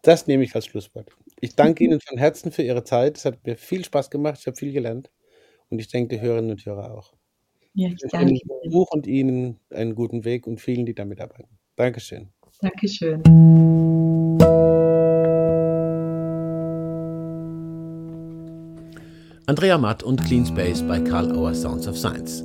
Das 0.00 0.26
nehme 0.26 0.42
ich 0.44 0.54
als 0.54 0.64
Schlusswort. 0.64 1.14
Ich 1.42 1.54
danke 1.54 1.84
Ihnen 1.84 2.00
von 2.00 2.16
Herzen 2.16 2.50
für 2.50 2.62
Ihre 2.62 2.82
Zeit. 2.82 3.18
Es 3.18 3.26
hat 3.26 3.44
mir 3.44 3.58
viel 3.58 3.84
Spaß 3.84 4.08
gemacht. 4.08 4.38
Ich 4.40 4.46
habe 4.46 4.56
viel 4.56 4.72
gelernt. 4.72 5.10
Und 5.68 5.80
ich 5.80 5.88
denke, 5.88 6.16
die 6.16 6.22
Hörerinnen 6.22 6.52
und 6.52 6.64
Hörer 6.64 6.94
auch. 6.94 7.12
Ja, 7.74 7.90
ich 7.90 7.98
danke 8.10 8.32
Ihnen. 8.32 8.70
Buch 8.72 8.90
und 8.90 9.06
Ihnen 9.06 9.60
einen 9.68 9.94
guten 9.94 10.24
Weg 10.24 10.46
und 10.46 10.62
vielen, 10.62 10.86
die 10.86 10.94
damit 10.94 11.20
arbeiten. 11.20 11.58
Dankeschön. 11.74 12.30
Dankeschön. 12.62 13.65
Andrea 19.48 19.78
Matt 19.78 20.02
und 20.02 20.24
Clean 20.24 20.44
Space 20.44 20.82
bei 20.82 20.98
Karl 20.98 21.30
Auer 21.30 21.54
Sounds 21.54 21.86
of 21.86 21.96
Science. 21.96 22.44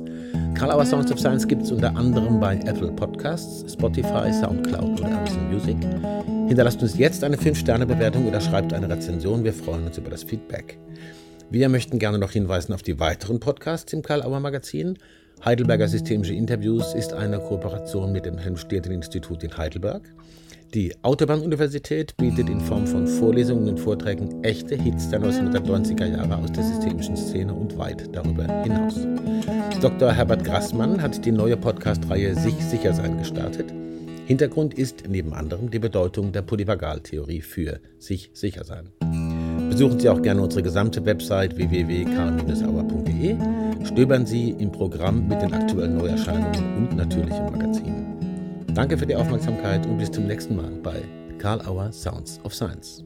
Karl 0.54 0.70
Auer 0.70 0.86
Sounds 0.86 1.10
of 1.10 1.18
Science 1.18 1.48
gibt 1.48 1.62
es 1.62 1.72
unter 1.72 1.96
anderem 1.96 2.38
bei 2.38 2.54
Apple 2.64 2.92
Podcasts, 2.92 3.72
Spotify, 3.72 4.32
Soundcloud 4.32 5.00
oder 5.00 5.18
Amazon 5.18 5.50
Music. 5.50 5.76
Hinterlasst 6.46 6.80
uns 6.80 6.96
jetzt 6.96 7.24
eine 7.24 7.34
5-Sterne-Bewertung 7.34 8.28
oder 8.28 8.40
schreibt 8.40 8.72
eine 8.72 8.88
Rezension. 8.88 9.42
Wir 9.42 9.52
freuen 9.52 9.84
uns 9.84 9.98
über 9.98 10.10
das 10.10 10.22
Feedback. 10.22 10.78
Wir 11.50 11.68
möchten 11.68 11.98
gerne 11.98 12.20
noch 12.20 12.30
hinweisen 12.30 12.72
auf 12.72 12.84
die 12.84 13.00
weiteren 13.00 13.40
Podcasts 13.40 13.92
im 13.92 14.02
Karl 14.02 14.22
Auer 14.22 14.38
Magazin. 14.38 14.96
Heidelberger 15.44 15.88
Systemische 15.88 16.34
Interviews 16.34 16.94
ist 16.94 17.14
eine 17.14 17.40
Kooperation 17.40 18.12
mit 18.12 18.26
dem 18.26 18.38
Helmstedten-Institut 18.38 19.42
in 19.42 19.56
Heidelberg. 19.56 20.02
Die 20.74 20.94
Autobahn-Universität 21.02 22.16
bietet 22.16 22.48
in 22.48 22.58
Form 22.58 22.86
von 22.86 23.06
Vorlesungen 23.06 23.68
und 23.68 23.78
Vorträgen 23.78 24.42
echte 24.42 24.74
Hits 24.74 25.10
der 25.10 25.20
1990er 25.20 26.06
Jahre 26.06 26.38
aus 26.38 26.50
der 26.50 26.64
systemischen 26.64 27.14
Szene 27.14 27.52
und 27.52 27.76
weit 27.76 28.08
darüber 28.16 28.46
hinaus. 28.62 29.06
Dr. 29.82 30.10
Herbert 30.12 30.44
Grassmann 30.44 31.02
hat 31.02 31.26
die 31.26 31.32
neue 31.32 31.58
Podcast-Reihe 31.58 32.34
Sich 32.36 32.54
sicher 32.54 32.94
sein 32.94 33.18
gestartet. 33.18 33.66
Hintergrund 34.24 34.72
ist 34.72 35.04
neben 35.06 35.34
anderem 35.34 35.70
die 35.70 35.78
Bedeutung 35.78 36.32
der 36.32 36.40
Polyvagaltheorie 36.40 37.42
für 37.42 37.78
sich 37.98 38.30
sicher 38.32 38.64
sein. 38.64 38.88
Besuchen 39.68 40.00
Sie 40.00 40.08
auch 40.08 40.22
gerne 40.22 40.40
unsere 40.40 40.62
gesamte 40.62 41.04
Website 41.04 41.54
www.karl-auer.de. 41.54 43.36
Stöbern 43.84 44.24
Sie 44.24 44.52
im 44.52 44.72
Programm 44.72 45.28
mit 45.28 45.42
den 45.42 45.52
aktuellen 45.52 45.98
Neuerscheinungen 45.98 46.78
und 46.78 46.96
natürlich 46.96 47.36
im 47.36 47.44
Magazin. 47.44 48.01
Danke 48.74 48.96
für 48.96 49.06
die 49.06 49.14
Aufmerksamkeit 49.14 49.84
und 49.84 49.98
bis 49.98 50.10
zum 50.10 50.26
nächsten 50.26 50.56
Mal 50.56 50.70
bei 50.82 51.02
Karl 51.38 51.60
Auer 51.66 51.92
Sounds 51.92 52.40
of 52.42 52.54
Science. 52.54 53.04